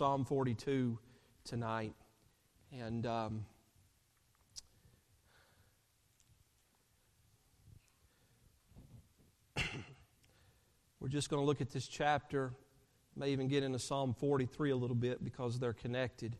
Psalm 0.00 0.24
42 0.24 0.98
tonight. 1.44 1.92
And 2.72 3.04
um, 3.04 3.44
we're 11.00 11.08
just 11.08 11.28
going 11.28 11.42
to 11.42 11.44
look 11.44 11.60
at 11.60 11.68
this 11.68 11.86
chapter. 11.86 12.54
May 13.14 13.28
even 13.32 13.46
get 13.46 13.62
into 13.62 13.78
Psalm 13.78 14.14
43 14.18 14.70
a 14.70 14.76
little 14.76 14.96
bit 14.96 15.22
because 15.22 15.58
they're 15.58 15.74
connected. 15.74 16.34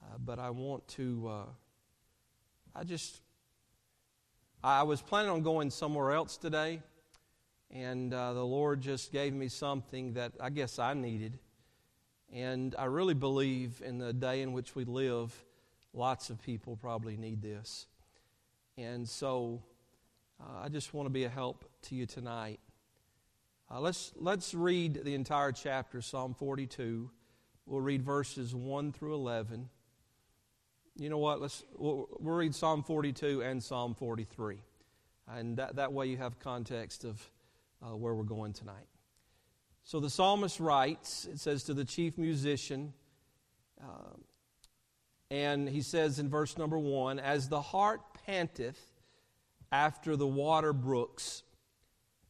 Uh, 0.00 0.18
but 0.24 0.38
I 0.38 0.50
want 0.50 0.86
to, 0.90 1.28
uh, 1.28 1.46
I 2.76 2.84
just, 2.84 3.20
I 4.62 4.84
was 4.84 5.02
planning 5.02 5.32
on 5.32 5.42
going 5.42 5.70
somewhere 5.70 6.12
else 6.12 6.36
today. 6.36 6.82
And 7.68 8.14
uh, 8.14 8.32
the 8.32 8.46
Lord 8.46 8.80
just 8.80 9.10
gave 9.10 9.34
me 9.34 9.48
something 9.48 10.12
that 10.12 10.34
I 10.40 10.50
guess 10.50 10.78
I 10.78 10.94
needed. 10.94 11.40
And 12.32 12.74
I 12.78 12.84
really 12.84 13.14
believe 13.14 13.82
in 13.84 13.98
the 13.98 14.12
day 14.12 14.42
in 14.42 14.52
which 14.52 14.76
we 14.76 14.84
live, 14.84 15.34
lots 15.92 16.30
of 16.30 16.40
people 16.42 16.76
probably 16.76 17.16
need 17.16 17.42
this. 17.42 17.86
And 18.78 19.08
so 19.08 19.62
uh, 20.40 20.64
I 20.64 20.68
just 20.68 20.94
want 20.94 21.06
to 21.06 21.10
be 21.10 21.24
a 21.24 21.28
help 21.28 21.64
to 21.82 21.94
you 21.94 22.06
tonight. 22.06 22.60
Uh, 23.70 23.80
let's, 23.80 24.12
let's 24.16 24.54
read 24.54 25.04
the 25.04 25.14
entire 25.14 25.52
chapter, 25.52 26.00
Psalm 26.00 26.34
42. 26.34 27.10
We'll 27.66 27.80
read 27.80 28.02
verses 28.02 28.54
1 28.54 28.92
through 28.92 29.14
11. 29.14 29.68
You 30.96 31.08
know 31.08 31.18
what? 31.18 31.40
Let's, 31.40 31.64
we'll, 31.76 32.08
we'll 32.18 32.34
read 32.34 32.54
Psalm 32.54 32.82
42 32.82 33.42
and 33.42 33.62
Psalm 33.62 33.94
43. 33.94 34.58
And 35.28 35.56
that, 35.56 35.76
that 35.76 35.92
way 35.92 36.06
you 36.06 36.16
have 36.16 36.38
context 36.38 37.04
of 37.04 37.30
uh, 37.82 37.96
where 37.96 38.14
we're 38.14 38.24
going 38.24 38.52
tonight. 38.52 38.86
So 39.84 40.00
the 40.00 40.10
psalmist 40.10 40.60
writes, 40.60 41.26
it 41.30 41.40
says 41.40 41.64
to 41.64 41.74
the 41.74 41.84
chief 41.84 42.18
musician, 42.18 42.92
uh, 43.82 44.14
and 45.30 45.68
he 45.68 45.82
says 45.82 46.18
in 46.18 46.28
verse 46.28 46.58
number 46.58 46.78
one, 46.78 47.18
As 47.18 47.48
the 47.48 47.60
hart 47.60 48.00
panteth 48.26 48.80
after 49.72 50.16
the 50.16 50.26
water 50.26 50.72
brooks, 50.72 51.42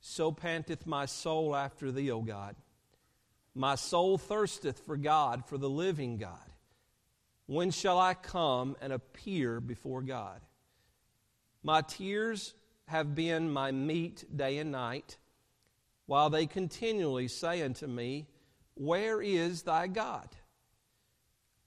so 0.00 0.32
panteth 0.32 0.86
my 0.86 1.06
soul 1.06 1.54
after 1.54 1.92
thee, 1.92 2.10
O 2.10 2.20
God. 2.20 2.56
My 3.54 3.74
soul 3.74 4.16
thirsteth 4.16 4.80
for 4.86 4.96
God, 4.96 5.44
for 5.46 5.58
the 5.58 5.68
living 5.68 6.16
God. 6.16 6.38
When 7.46 7.70
shall 7.70 7.98
I 7.98 8.14
come 8.14 8.76
and 8.80 8.92
appear 8.92 9.60
before 9.60 10.02
God? 10.02 10.40
My 11.62 11.82
tears 11.82 12.54
have 12.86 13.14
been 13.14 13.50
my 13.50 13.72
meat 13.72 14.24
day 14.34 14.58
and 14.58 14.70
night 14.70 15.18
while 16.10 16.28
they 16.28 16.44
continually 16.44 17.28
say 17.28 17.62
unto 17.62 17.86
me, 17.86 18.26
Where 18.74 19.22
is 19.22 19.62
thy 19.62 19.86
God? 19.86 20.28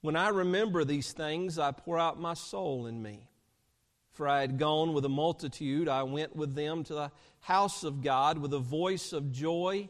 When 0.02 0.16
I 0.16 0.28
remember 0.28 0.84
these 0.84 1.12
things, 1.12 1.58
I 1.58 1.70
pour 1.70 1.98
out 1.98 2.20
my 2.20 2.34
soul 2.34 2.84
in 2.84 3.00
me. 3.00 3.30
For 4.12 4.28
I 4.28 4.42
had 4.42 4.58
gone 4.58 4.92
with 4.92 5.06
a 5.06 5.08
multitude, 5.08 5.88
I 5.88 6.02
went 6.02 6.36
with 6.36 6.54
them 6.54 6.84
to 6.84 6.92
the 6.92 7.10
house 7.40 7.84
of 7.84 8.02
God 8.02 8.36
with 8.36 8.52
a 8.52 8.58
voice 8.58 9.14
of 9.14 9.32
joy 9.32 9.88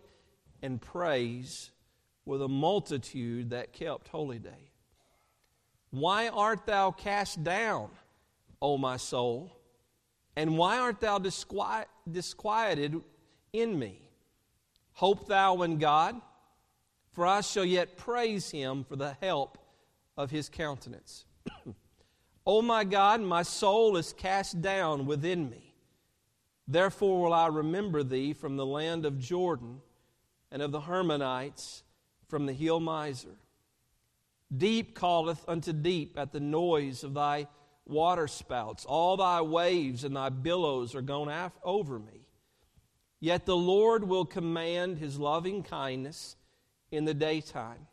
and 0.62 0.80
praise, 0.80 1.72
with 2.24 2.40
a 2.40 2.46
multitude 2.46 3.50
that 3.50 3.72
kept 3.72 4.06
holy 4.06 4.38
day. 4.38 4.70
Why 5.90 6.28
art 6.28 6.64
thou 6.64 6.92
cast 6.92 7.42
down, 7.42 7.90
O 8.62 8.78
my 8.78 8.98
soul? 8.98 9.50
And 10.36 10.56
why 10.56 10.78
art 10.78 11.00
thou 11.00 11.18
disquieted 11.18 13.00
in 13.52 13.76
me? 13.76 14.03
Hope 14.94 15.26
thou 15.26 15.62
in 15.62 15.78
God, 15.78 16.20
for 17.12 17.26
I 17.26 17.40
shall 17.40 17.64
yet 17.64 17.96
praise 17.96 18.50
him 18.50 18.84
for 18.84 18.96
the 18.96 19.16
help 19.20 19.58
of 20.16 20.30
his 20.30 20.48
countenance. 20.48 21.24
o 22.46 22.62
my 22.62 22.84
God, 22.84 23.20
my 23.20 23.42
soul 23.42 23.96
is 23.96 24.12
cast 24.12 24.62
down 24.62 25.06
within 25.06 25.50
me. 25.50 25.74
Therefore 26.66 27.22
will 27.22 27.32
I 27.32 27.48
remember 27.48 28.02
thee 28.02 28.32
from 28.32 28.56
the 28.56 28.66
land 28.66 29.04
of 29.04 29.18
Jordan 29.18 29.80
and 30.50 30.62
of 30.62 30.72
the 30.72 30.80
Hermonites 30.80 31.82
from 32.28 32.46
the 32.46 32.52
hill 32.52 32.80
Mizar. 32.80 33.36
Deep 34.56 34.98
calleth 34.98 35.44
unto 35.48 35.72
deep 35.72 36.16
at 36.18 36.32
the 36.32 36.40
noise 36.40 37.02
of 37.02 37.14
thy 37.14 37.48
waterspouts. 37.86 38.84
All 38.84 39.16
thy 39.16 39.40
waves 39.40 40.04
and 40.04 40.14
thy 40.14 40.28
billows 40.28 40.94
are 40.94 41.02
gone 41.02 41.28
af- 41.28 41.58
over 41.64 41.98
me. 41.98 42.23
Yet 43.20 43.46
the 43.46 43.56
Lord 43.56 44.04
will 44.04 44.24
command 44.24 44.98
his 44.98 45.18
loving 45.18 45.62
kindness 45.62 46.36
in 46.90 47.04
the 47.04 47.14
daytime, 47.14 47.86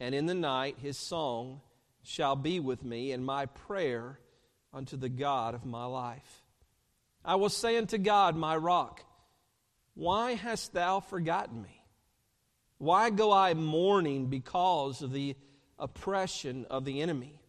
and 0.00 0.14
in 0.14 0.26
the 0.26 0.34
night 0.34 0.78
his 0.80 0.98
song 0.98 1.60
shall 2.02 2.36
be 2.36 2.60
with 2.60 2.82
me, 2.82 3.12
and 3.12 3.24
my 3.24 3.46
prayer 3.46 4.18
unto 4.72 4.96
the 4.96 5.08
God 5.08 5.54
of 5.54 5.64
my 5.64 5.84
life. 5.84 6.42
I 7.24 7.36
will 7.36 7.48
say 7.48 7.76
unto 7.76 7.98
God, 7.98 8.36
my 8.36 8.56
rock, 8.56 9.04
Why 9.94 10.34
hast 10.34 10.72
thou 10.72 11.00
forgotten 11.00 11.62
me? 11.62 11.84
Why 12.78 13.10
go 13.10 13.32
I 13.32 13.54
mourning 13.54 14.26
because 14.26 15.02
of 15.02 15.12
the 15.12 15.36
oppression 15.78 16.64
of 16.70 16.84
the 16.84 17.00
enemy? 17.00 17.42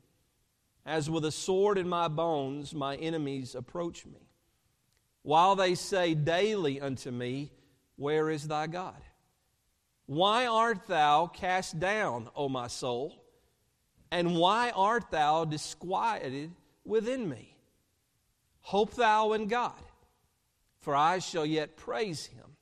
As 0.85 1.09
with 1.09 1.23
a 1.23 1.31
sword 1.31 1.77
in 1.77 1.87
my 1.87 2.07
bones, 2.07 2.73
my 2.73 2.95
enemies 2.95 3.53
approach 3.53 4.05
me 4.05 4.28
while 5.23 5.55
they 5.55 5.75
say 5.75 6.13
daily 6.13 6.79
unto 6.79 7.11
me, 7.11 7.51
Where 7.95 8.29
is 8.29 8.47
thy 8.47 8.67
God? 8.67 9.01
Why 10.05 10.47
art 10.47 10.87
thou 10.87 11.27
cast 11.27 11.79
down, 11.79 12.29
O 12.35 12.49
my 12.49 12.67
soul? 12.67 13.23
And 14.11 14.37
why 14.37 14.71
art 14.71 15.11
thou 15.11 15.45
disquieted 15.45 16.51
within 16.83 17.29
me? 17.29 17.55
Hope 18.61 18.95
thou 18.95 19.33
in 19.33 19.47
God, 19.47 19.81
for 20.79 20.95
I 20.95 21.19
shall 21.19 21.45
yet 21.45 21.77
praise 21.77 22.25
him. 22.25 22.55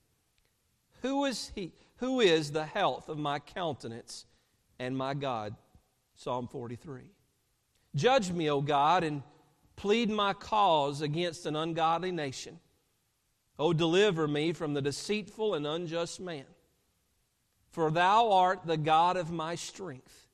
Who 1.02 1.26
is 1.26 1.52
he? 1.56 1.72
Who 1.98 2.20
is 2.20 2.52
the 2.52 2.66
health 2.66 3.10
of 3.10 3.18
my 3.18 3.40
countenance 3.40 4.26
and 4.78 4.98
my 4.98 5.14
God? 5.14 5.56
Psalm 6.16 6.48
43. 6.48 7.12
Judge 7.96 8.32
me, 8.32 8.50
O 8.50 8.62
God, 8.62 9.04
and 9.04 9.24
plead 9.78 10.10
my 10.10 10.34
cause 10.34 11.02
against 11.02 11.46
an 11.46 11.56
ungodly 11.56 12.12
nation. 12.12 12.60
O 13.58 13.72
deliver 13.72 14.28
me 14.28 14.52
from 14.52 14.74
the 14.74 14.82
deceitful 14.82 15.54
and 15.54 15.66
unjust 15.66 16.20
man. 16.20 16.46
For 17.72 17.90
thou 17.90 18.32
art 18.32 18.66
the 18.66 18.78
God 18.78 19.16
of 19.18 19.32
my 19.32 19.56
strength. 19.56 20.28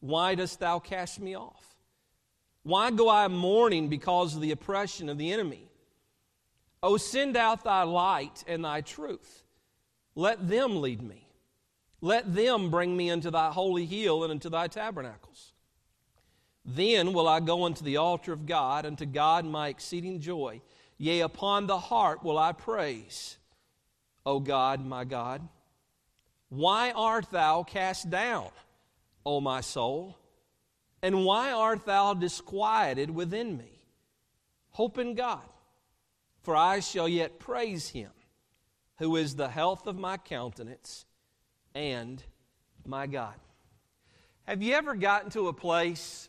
Why 0.00 0.34
dost 0.34 0.60
thou 0.60 0.78
cast 0.78 1.18
me 1.20 1.36
off? 1.36 1.76
Why 2.62 2.90
go 2.90 3.08
I 3.08 3.28
mourning 3.28 3.88
because 3.88 4.34
of 4.34 4.42
the 4.42 4.52
oppression 4.52 5.08
of 5.08 5.18
the 5.18 5.32
enemy? 5.32 5.70
O 6.82 6.96
send 6.96 7.36
out 7.36 7.64
thy 7.64 7.82
light 7.82 8.44
and 8.46 8.64
thy 8.64 8.82
truth. 8.82 9.44
Let 10.14 10.48
them 10.48 10.80
lead 10.80 11.02
me. 11.02 11.26
Let 12.00 12.34
them 12.34 12.70
bring 12.70 12.96
me 12.96 13.08
into 13.08 13.30
thy 13.30 13.50
holy 13.50 13.86
hill 13.86 14.22
and 14.22 14.32
into 14.32 14.50
thy 14.50 14.68
tabernacles. 14.68 15.52
Then 16.70 17.14
will 17.14 17.26
I 17.26 17.40
go 17.40 17.64
unto 17.64 17.82
the 17.82 17.96
altar 17.96 18.34
of 18.34 18.44
God, 18.44 18.84
unto 18.84 19.06
God 19.06 19.46
my 19.46 19.68
exceeding 19.68 20.20
joy. 20.20 20.60
Yea, 20.98 21.20
upon 21.20 21.66
the 21.66 21.78
heart 21.78 22.22
will 22.22 22.36
I 22.36 22.52
praise, 22.52 23.38
O 24.26 24.38
God, 24.38 24.84
my 24.84 25.04
God. 25.04 25.48
Why 26.50 26.90
art 26.90 27.30
thou 27.30 27.62
cast 27.62 28.10
down, 28.10 28.50
O 29.24 29.40
my 29.40 29.62
soul? 29.62 30.18
And 31.02 31.24
why 31.24 31.52
art 31.52 31.86
thou 31.86 32.12
disquieted 32.12 33.08
within 33.10 33.56
me? 33.56 33.80
Hope 34.72 34.98
in 34.98 35.14
God, 35.14 35.48
for 36.42 36.54
I 36.54 36.80
shall 36.80 37.08
yet 37.08 37.38
praise 37.38 37.88
him, 37.88 38.10
who 38.98 39.16
is 39.16 39.36
the 39.36 39.48
health 39.48 39.86
of 39.86 39.98
my 39.98 40.18
countenance 40.18 41.06
and 41.74 42.22
my 42.84 43.06
God. 43.06 43.36
Have 44.44 44.62
you 44.62 44.74
ever 44.74 44.94
gotten 44.94 45.30
to 45.30 45.48
a 45.48 45.54
place 45.54 46.28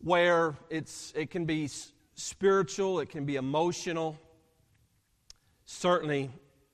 where 0.00 0.54
it's, 0.70 1.12
it 1.16 1.30
can 1.30 1.44
be 1.44 1.68
spiritual, 2.14 3.00
it 3.00 3.10
can 3.10 3.24
be 3.24 3.36
emotional. 3.36 4.18
Certainly, 5.64 6.30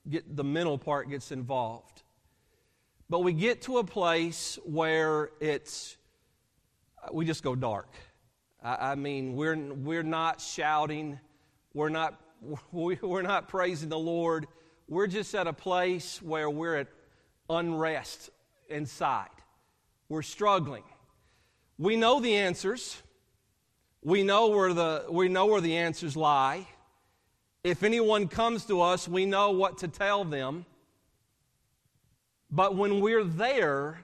get, 0.09 0.35
the 0.35 0.43
mental 0.43 0.77
part 0.77 1.09
gets 1.09 1.31
involved. 1.31 2.03
But 3.09 3.19
we 3.19 3.33
get 3.33 3.61
to 3.63 3.77
a 3.77 3.83
place 3.83 4.57
where 4.63 5.29
it's, 5.39 5.97
we 7.11 7.25
just 7.25 7.43
go 7.43 7.55
dark. 7.55 7.89
I, 8.63 8.91
I 8.91 8.95
mean, 8.95 9.35
we're, 9.35 9.55
we're 9.55 10.03
not 10.03 10.41
shouting, 10.41 11.19
we're 11.73 11.89
not, 11.89 12.19
we're 12.71 13.21
not 13.21 13.47
praising 13.47 13.89
the 13.89 13.99
Lord. 13.99 14.47
We're 14.87 15.07
just 15.07 15.33
at 15.33 15.47
a 15.47 15.53
place 15.53 16.21
where 16.21 16.49
we're 16.49 16.75
at 16.75 16.87
unrest 17.49 18.29
inside. 18.69 19.29
We're 20.09 20.21
struggling. 20.21 20.83
We 21.77 21.95
know 21.95 22.19
the 22.19 22.35
answers. 22.35 23.01
We 24.05 24.21
know 24.21 24.49
where 24.49 24.71
the, 24.71 25.05
we 25.09 25.29
know 25.29 25.47
where 25.47 25.61
the 25.61 25.77
answers 25.77 26.15
lie. 26.15 26.67
If 27.63 27.81
anyone 27.81 28.27
comes 28.27 28.65
to 28.65 28.81
us, 28.81 29.07
we 29.07 29.25
know 29.25 29.49
what 29.49 29.79
to 29.79 29.87
tell 29.87 30.23
them. 30.23 30.67
But 32.51 32.75
when 32.75 33.01
we're 33.01 33.23
there, 33.23 33.99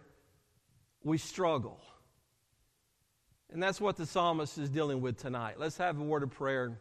we 1.04 1.20
struggle. 1.20 1.80
And 3.54 3.62
that's 3.62 3.80
what 3.80 3.96
the 3.96 4.08
psalmist 4.08 4.58
is 4.58 4.72
dealing 4.72 5.02
with 5.02 5.20
tonight. 5.20 5.60
Let's 5.60 5.78
have 5.78 6.00
a 6.00 6.04
word 6.04 6.24
of 6.24 6.32
prayer 6.32 6.80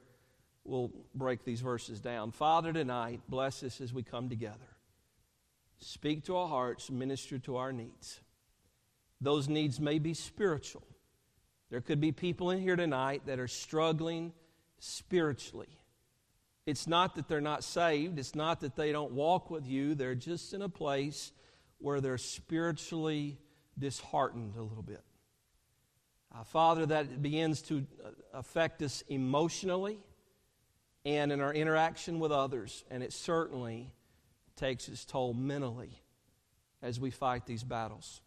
we'll 0.65 0.91
break 1.15 1.45
these 1.45 1.61
verses 1.61 2.01
down. 2.01 2.31
Father, 2.31 2.73
tonight, 2.73 3.21
bless 3.29 3.63
us 3.63 3.83
as 3.83 3.93
we 3.93 4.03
come 4.03 4.31
together. 4.31 4.57
Speak 5.79 6.25
to 6.25 6.39
our 6.39 6.49
hearts, 6.49 6.91
minister 6.91 7.39
to 7.41 7.57
our 7.57 7.71
needs. 7.71 8.21
Those 9.21 9.47
needs 9.47 9.79
may 9.79 9.99
be 9.99 10.15
spiritual. 10.15 10.87
There 11.71 11.81
could 11.81 12.01
be 12.01 12.13
people 12.13 12.51
in 12.51 12.61
here 12.61 12.77
tonight 12.77 13.23
that 13.27 13.39
are 13.39 13.49
struggling 13.49 14.33
spiritually. 14.81 15.69
It's 16.67 16.87
not 16.87 17.15
that 17.15 17.29
they're 17.29 17.41
not 17.41 17.65
saved, 17.65 18.19
it's 18.19 18.35
not 18.35 18.61
that 18.61 18.77
they 18.77 18.93
don't 18.93 19.13
walk 19.13 19.51
with 19.51 19.67
you. 19.67 19.95
They're 19.95 20.15
just 20.15 20.53
in 20.53 20.63
a 20.63 20.69
place 20.69 21.33
where 21.79 22.01
they're 22.01 22.19
spiritually 22.19 23.39
disheartened 23.79 24.57
a 24.57 24.63
little 24.63 24.83
bit. 24.83 25.03
Uh, 26.33 26.45
Father, 26.45 26.87
that 26.87 27.23
begins 27.23 27.63
to 27.63 27.87
uh, 28.05 28.11
affect 28.35 28.83
us 28.83 29.03
emotionally 29.09 29.99
and 31.05 31.33
in 31.33 31.41
our 31.41 31.53
interaction 31.53 32.21
with 32.21 32.31
others, 32.31 32.85
and 32.91 33.03
it 33.03 33.13
certainly 33.13 33.91
takes 34.55 34.89
its 34.89 35.05
toll 35.05 35.33
mentally 35.33 36.03
as 36.83 37.01
we 37.01 37.11
fight 37.11 37.47
these 37.47 37.65
battles. 37.65 38.21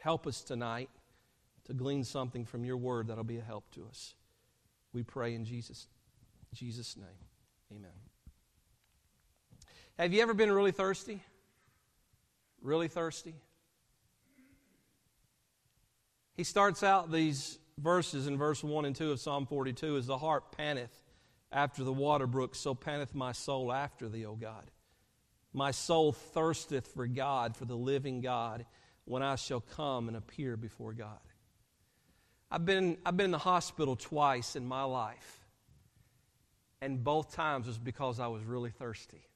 Help 0.00 0.26
us 0.26 0.42
tonight 0.42 0.88
to 1.64 1.74
glean 1.74 2.04
something 2.04 2.44
from 2.44 2.64
your 2.64 2.76
word 2.76 3.08
that'll 3.08 3.24
be 3.24 3.38
a 3.38 3.42
help 3.42 3.70
to 3.72 3.86
us. 3.86 4.14
We 4.92 5.02
pray 5.02 5.34
in 5.34 5.44
Jesus, 5.44 5.88
Jesus' 6.52 6.96
name. 6.96 7.06
Amen. 7.72 7.90
Have 9.98 10.12
you 10.12 10.22
ever 10.22 10.34
been 10.34 10.50
really 10.52 10.72
thirsty? 10.72 11.22
Really 12.60 12.88
thirsty? 12.88 13.34
He 16.36 16.44
starts 16.44 16.82
out 16.82 17.12
these 17.12 17.58
verses 17.78 18.26
in 18.26 18.36
verse 18.36 18.62
1 18.62 18.84
and 18.84 18.96
2 18.96 19.12
of 19.12 19.20
Psalm 19.20 19.46
42 19.46 19.96
as 19.96 20.06
the 20.06 20.18
hart 20.18 20.52
panteth 20.52 21.02
after 21.52 21.84
the 21.84 21.92
water 21.92 22.26
brook, 22.26 22.54
so 22.54 22.74
panteth 22.74 23.14
my 23.14 23.32
soul 23.32 23.72
after 23.72 24.08
thee, 24.08 24.26
O 24.26 24.34
God. 24.34 24.70
My 25.52 25.70
soul 25.70 26.12
thirsteth 26.12 26.88
for 26.88 27.06
God, 27.06 27.56
for 27.56 27.64
the 27.64 27.76
living 27.76 28.20
God, 28.20 28.66
when 29.04 29.22
I 29.22 29.36
shall 29.36 29.60
come 29.60 30.08
and 30.08 30.16
appear 30.16 30.56
before 30.56 30.92
God. 30.92 31.20
I've 32.50 32.64
been, 32.64 32.98
I've 33.04 33.16
been 33.16 33.26
in 33.26 33.30
the 33.32 33.38
hospital 33.38 33.96
twice 33.96 34.56
in 34.56 34.66
my 34.66 34.84
life, 34.84 35.40
and 36.80 37.02
both 37.02 37.32
times 37.34 37.66
was 37.66 37.78
because 37.78 38.20
I 38.20 38.28
was 38.28 38.44
really 38.44 38.70
thirsty. 38.70 39.26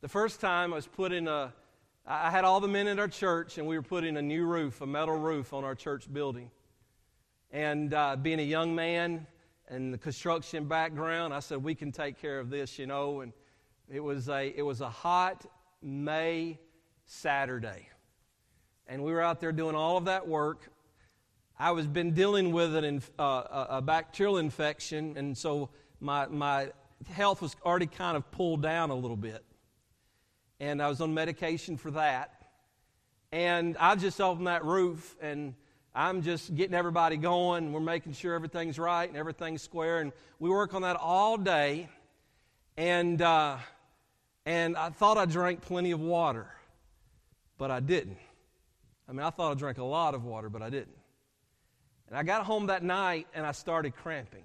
The 0.00 0.08
first 0.08 0.40
time 0.40 0.72
I 0.72 0.76
was 0.76 0.86
put 0.86 1.12
in 1.12 1.28
a 1.28 1.52
I 2.08 2.30
had 2.30 2.44
all 2.44 2.60
the 2.60 2.68
men 2.68 2.86
in 2.86 3.00
our 3.00 3.08
church, 3.08 3.58
and 3.58 3.66
we 3.66 3.76
were 3.76 3.82
putting 3.82 4.16
a 4.16 4.22
new 4.22 4.46
roof, 4.46 4.80
a 4.80 4.86
metal 4.86 5.16
roof, 5.16 5.52
on 5.52 5.64
our 5.64 5.74
church 5.74 6.12
building. 6.12 6.52
And 7.50 7.92
uh, 7.92 8.14
being 8.14 8.38
a 8.38 8.44
young 8.44 8.76
man 8.76 9.26
and 9.66 9.92
the 9.92 9.98
construction 9.98 10.66
background, 10.66 11.34
I 11.34 11.40
said, 11.40 11.64
We 11.64 11.74
can 11.74 11.90
take 11.90 12.20
care 12.20 12.38
of 12.38 12.48
this, 12.48 12.78
you 12.78 12.86
know. 12.86 13.22
And 13.22 13.32
it 13.88 13.98
was 13.98 14.28
a, 14.28 14.56
it 14.56 14.62
was 14.62 14.82
a 14.82 14.88
hot 14.88 15.46
May 15.82 16.60
Saturday. 17.06 17.88
And 18.86 19.02
we 19.02 19.10
were 19.10 19.22
out 19.22 19.40
there 19.40 19.50
doing 19.50 19.74
all 19.74 19.96
of 19.96 20.04
that 20.04 20.28
work. 20.28 20.70
I 21.58 21.70
was 21.70 21.86
been 21.86 22.12
dealing 22.12 22.52
with 22.52 22.76
an, 22.76 23.02
uh, 23.18 23.66
a 23.70 23.82
bacterial 23.82 24.38
infection, 24.38 25.16
and 25.16 25.36
so 25.36 25.70
my, 26.00 26.26
my 26.26 26.70
health 27.10 27.40
was 27.40 27.56
already 27.64 27.86
kind 27.86 28.16
of 28.16 28.30
pulled 28.30 28.62
down 28.62 28.90
a 28.90 28.94
little 28.94 29.16
bit 29.16 29.44
and 30.60 30.82
I 30.82 30.88
was 30.88 31.00
on 31.00 31.12
medication 31.14 31.76
for 31.76 31.90
that. 31.92 32.32
And 33.32 33.76
I 33.78 33.96
just 33.96 34.20
opened 34.20 34.46
that 34.46 34.64
roof, 34.64 35.16
and 35.20 35.54
I'm 35.94 36.22
just 36.22 36.54
getting 36.54 36.74
everybody 36.74 37.16
going. 37.16 37.72
We're 37.72 37.80
making 37.80 38.12
sure 38.12 38.34
everything's 38.34 38.78
right 38.78 39.08
and 39.08 39.16
everything's 39.16 39.62
square, 39.62 40.00
and 40.00 40.12
we 40.38 40.48
work 40.48 40.74
on 40.74 40.82
that 40.82 40.96
all 40.96 41.36
day. 41.36 41.88
And 42.76 43.20
uh, 43.20 43.58
and 44.44 44.76
I 44.76 44.90
thought 44.90 45.18
I 45.18 45.26
drank 45.26 45.62
plenty 45.62 45.90
of 45.90 46.00
water, 46.00 46.46
but 47.58 47.70
I 47.70 47.80
didn't. 47.80 48.18
I 49.08 49.12
mean, 49.12 49.22
I 49.22 49.30
thought 49.30 49.52
I 49.52 49.54
drank 49.54 49.78
a 49.78 49.84
lot 49.84 50.14
of 50.14 50.24
water, 50.24 50.48
but 50.48 50.62
I 50.62 50.70
didn't. 50.70 50.95
And 52.08 52.16
I 52.16 52.22
got 52.22 52.44
home 52.44 52.66
that 52.66 52.82
night, 52.82 53.26
and 53.34 53.44
I 53.44 53.52
started 53.52 53.96
cramping. 53.96 54.44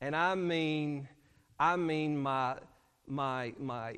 And 0.00 0.16
I 0.16 0.34
mean, 0.34 1.08
I 1.58 1.76
mean, 1.76 2.18
my 2.18 2.56
my 3.06 3.54
my 3.58 3.96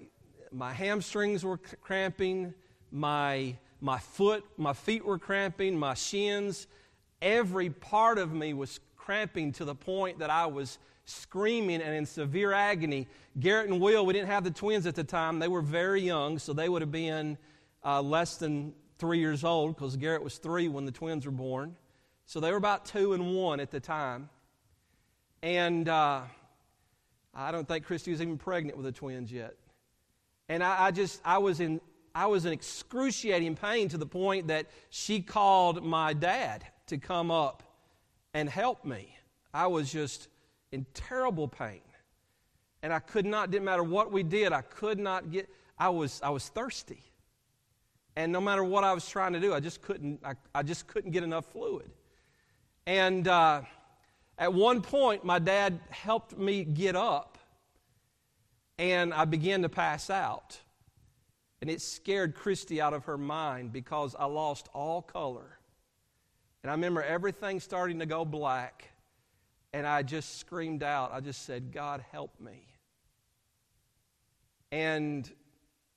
my 0.52 0.72
hamstrings 0.72 1.44
were 1.44 1.56
cramping, 1.56 2.54
my, 2.90 3.56
my 3.80 3.98
foot, 3.98 4.44
my 4.56 4.72
feet 4.72 5.04
were 5.04 5.18
cramping, 5.18 5.78
my 5.78 5.94
shins. 5.94 6.66
Every 7.20 7.70
part 7.70 8.18
of 8.18 8.32
me 8.32 8.52
was 8.52 8.80
cramping 8.96 9.52
to 9.52 9.64
the 9.64 9.74
point 9.74 10.18
that 10.18 10.30
I 10.30 10.46
was 10.46 10.78
screaming 11.04 11.80
and 11.80 11.94
in 11.94 12.06
severe 12.06 12.52
agony. 12.52 13.08
Garrett 13.40 13.70
and 13.70 13.80
Will, 13.80 14.04
we 14.06 14.12
didn't 14.12 14.28
have 14.28 14.44
the 14.44 14.50
twins 14.50 14.86
at 14.86 14.94
the 14.94 15.04
time. 15.04 15.38
They 15.38 15.48
were 15.48 15.62
very 15.62 16.02
young, 16.02 16.38
so 16.38 16.52
they 16.52 16.68
would 16.68 16.82
have 16.82 16.92
been 16.92 17.38
uh, 17.84 18.02
less 18.02 18.36
than 18.36 18.74
three 18.98 19.18
years 19.18 19.42
old 19.42 19.74
because 19.74 19.96
Garrett 19.96 20.22
was 20.22 20.38
three 20.38 20.68
when 20.68 20.84
the 20.84 20.92
twins 20.92 21.26
were 21.26 21.32
born. 21.32 21.76
So 22.26 22.40
they 22.40 22.50
were 22.50 22.56
about 22.56 22.86
two 22.86 23.12
and 23.12 23.34
one 23.34 23.60
at 23.60 23.70
the 23.70 23.80
time. 23.80 24.28
And 25.42 25.88
uh, 25.88 26.22
I 27.34 27.52
don't 27.52 27.66
think 27.66 27.84
Christy 27.84 28.10
was 28.10 28.22
even 28.22 28.38
pregnant 28.38 28.76
with 28.76 28.86
the 28.86 28.92
twins 28.92 29.32
yet. 29.32 29.54
And 30.48 30.62
I, 30.62 30.86
I 30.86 30.90
just, 30.90 31.20
I 31.24 31.38
was 31.38 31.60
in, 31.60 31.80
I 32.14 32.26
was 32.26 32.44
in 32.44 32.52
excruciating 32.52 33.56
pain 33.56 33.88
to 33.88 33.98
the 33.98 34.06
point 34.06 34.48
that 34.48 34.66
she 34.90 35.20
called 35.20 35.82
my 35.84 36.12
dad 36.12 36.64
to 36.88 36.98
come 36.98 37.30
up 37.30 37.62
and 38.34 38.48
help 38.48 38.84
me. 38.84 39.16
I 39.54 39.66
was 39.66 39.90
just 39.90 40.28
in 40.72 40.86
terrible 40.94 41.48
pain. 41.48 41.80
And 42.82 42.92
I 42.92 42.98
could 42.98 43.26
not, 43.26 43.50
didn't 43.50 43.64
matter 43.64 43.82
what 43.82 44.10
we 44.10 44.22
did, 44.22 44.52
I 44.52 44.62
could 44.62 44.98
not 44.98 45.30
get, 45.30 45.48
I 45.78 45.88
was, 45.88 46.20
I 46.22 46.30
was 46.30 46.48
thirsty. 46.48 47.02
And 48.16 48.30
no 48.32 48.40
matter 48.40 48.64
what 48.64 48.84
I 48.84 48.92
was 48.92 49.08
trying 49.08 49.32
to 49.32 49.40
do, 49.40 49.54
I 49.54 49.60
just 49.60 49.80
couldn't, 49.80 50.20
I, 50.24 50.34
I 50.54 50.62
just 50.62 50.86
couldn't 50.86 51.12
get 51.12 51.22
enough 51.22 51.46
fluid. 51.46 51.90
And 52.86 53.28
uh, 53.28 53.62
at 54.38 54.52
one 54.52 54.82
point, 54.82 55.24
my 55.24 55.38
dad 55.38 55.78
helped 55.90 56.36
me 56.36 56.64
get 56.64 56.96
up 56.96 57.38
and 58.78 59.14
I 59.14 59.24
began 59.24 59.62
to 59.62 59.68
pass 59.68 60.10
out. 60.10 60.58
And 61.60 61.70
it 61.70 61.80
scared 61.80 62.34
Christy 62.34 62.80
out 62.80 62.92
of 62.92 63.04
her 63.04 63.16
mind 63.16 63.72
because 63.72 64.16
I 64.18 64.24
lost 64.24 64.68
all 64.74 65.00
color. 65.00 65.58
And 66.62 66.70
I 66.70 66.74
remember 66.74 67.02
everything 67.02 67.60
starting 67.60 68.00
to 68.00 68.06
go 68.06 68.24
black. 68.24 68.90
And 69.72 69.86
I 69.86 70.02
just 70.02 70.40
screamed 70.40 70.82
out. 70.82 71.12
I 71.12 71.20
just 71.20 71.44
said, 71.44 71.72
God, 71.72 72.04
help 72.10 72.38
me. 72.40 72.66
And 74.72 75.30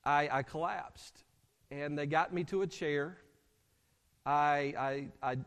I, 0.03 0.29
I 0.31 0.43
collapsed. 0.43 1.23
And 1.71 1.97
they 1.97 2.05
got 2.05 2.31
me 2.31 2.43
to 2.45 2.61
a 2.61 2.67
chair. 2.67 3.17
I, 4.25 4.73
I, 4.77 5.07
I, 5.23 5.37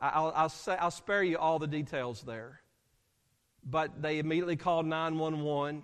I'll, 0.00 0.32
I'll, 0.34 0.48
say, 0.48 0.76
I'll 0.76 0.90
spare 0.90 1.22
you 1.22 1.38
all 1.38 1.58
the 1.58 1.66
details 1.66 2.22
there. 2.22 2.60
But 3.64 4.00
they 4.00 4.18
immediately 4.18 4.56
called 4.56 4.86
911 4.86 5.82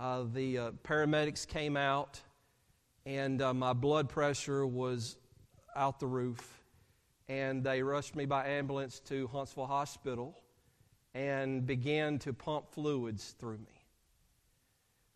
uh, 0.00 0.24
the 0.32 0.58
uh, 0.58 0.70
paramedics 0.82 1.46
came 1.46 1.76
out, 1.76 2.20
and 3.04 3.42
uh, 3.42 3.52
my 3.52 3.74
blood 3.74 4.08
pressure 4.08 4.66
was 4.66 5.16
out 5.76 6.00
the 6.00 6.06
roof. 6.06 6.62
And 7.28 7.62
they 7.62 7.82
rushed 7.82 8.16
me 8.16 8.24
by 8.24 8.48
ambulance 8.48 8.98
to 9.00 9.28
Huntsville 9.28 9.66
Hospital 9.66 10.36
and 11.14 11.66
began 11.66 12.18
to 12.20 12.32
pump 12.32 12.72
fluids 12.72 13.34
through 13.38 13.58
me. 13.58 13.84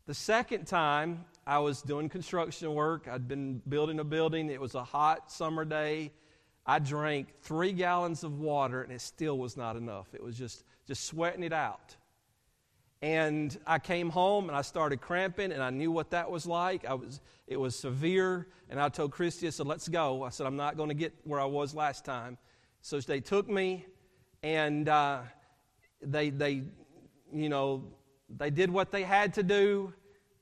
The 0.07 0.15
second 0.15 0.67
time, 0.67 1.25
I 1.47 1.61
was 1.61 1.81
doing 1.81 2.11
construction 2.11 2.73
work. 2.75 3.09
I'd 3.11 3.27
been 3.27 3.63
building 3.67 4.01
a 4.01 4.05
building. 4.05 4.51
It 4.51 4.61
was 4.61 4.75
a 4.75 4.85
hot 4.85 5.33
summer 5.33 5.65
day. 5.65 6.13
I 6.67 6.79
drank 6.79 7.29
three 7.43 7.73
gallons 7.73 8.25
of 8.25 8.41
water, 8.41 8.83
and 8.83 8.93
it 8.93 9.01
still 9.01 9.39
was 9.39 9.57
not 9.57 9.77
enough. 9.77 10.09
It 10.15 10.23
was 10.23 10.37
just, 10.37 10.65
just 10.87 11.05
sweating 11.05 11.43
it 11.43 11.53
out. 11.53 11.97
And 13.03 13.57
I 13.67 13.79
came 13.79 14.09
home 14.09 14.49
and 14.49 14.57
I 14.57 14.63
started 14.63 15.03
cramping, 15.03 15.53
and 15.53 15.63
I 15.63 15.69
knew 15.69 15.91
what 15.91 16.11
that 16.11 16.31
was 16.31 16.47
like. 16.47 16.87
I 16.87 16.95
was, 16.95 17.21
it 17.47 17.59
was 17.59 17.77
severe. 17.77 18.49
And 18.71 18.81
I 18.81 18.89
told 18.89 19.13
Christy, 19.13 19.47
I 19.47 19.51
said, 19.51 19.67
let's 19.67 19.89
go. 19.89 20.23
I 20.23 20.31
said, 20.31 20.47
I'm 20.47 20.57
not 20.57 20.79
going 20.79 20.89
to 20.89 20.95
get 20.95 21.13
where 21.25 21.39
I 21.39 21.45
was 21.45 21.75
last 21.75 22.07
time. 22.07 22.39
So 22.81 22.99
they 23.01 23.21
took 23.21 23.47
me, 23.47 23.85
and 24.43 24.89
uh, 24.89 25.21
they, 26.01 26.31
they, 26.31 26.63
you 27.31 27.51
know, 27.51 27.85
they 28.35 28.49
did 28.49 28.71
what 28.71 28.91
they 28.91 29.03
had 29.03 29.35
to 29.35 29.43
do 29.43 29.93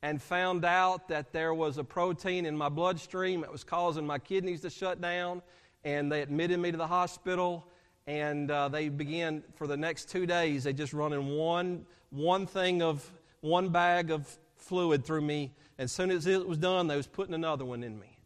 and 0.02 0.20
found 0.20 0.64
out 0.64 1.08
that 1.08 1.32
there 1.32 1.54
was 1.54 1.78
a 1.78 1.84
protein 1.84 2.46
in 2.46 2.56
my 2.56 2.68
bloodstream 2.68 3.40
that 3.40 3.50
was 3.50 3.64
causing 3.64 4.06
my 4.06 4.18
kidneys 4.18 4.60
to 4.60 4.70
shut 4.70 5.00
down. 5.00 5.42
And 5.84 6.10
they 6.10 6.22
admitted 6.22 6.58
me 6.58 6.70
to 6.70 6.76
the 6.76 6.86
hospital 6.86 7.66
and 8.06 8.50
uh, 8.50 8.68
they 8.68 8.88
began 8.88 9.42
for 9.54 9.66
the 9.66 9.76
next 9.76 10.08
two 10.08 10.26
days 10.26 10.64
they 10.64 10.72
just 10.72 10.92
running 10.92 11.36
one 11.36 11.86
one 12.10 12.46
thing 12.46 12.82
of 12.82 13.08
one 13.42 13.68
bag 13.68 14.10
of 14.10 14.26
fluid 14.56 15.04
through 15.04 15.20
me 15.20 15.52
and 15.78 15.84
as 15.84 15.92
soon 15.92 16.10
as 16.10 16.26
it 16.26 16.46
was 16.46 16.58
done 16.58 16.88
they 16.88 16.96
was 16.96 17.06
putting 17.06 17.32
another 17.32 17.64
one 17.64 17.84
in 17.84 17.96
me 18.00 18.18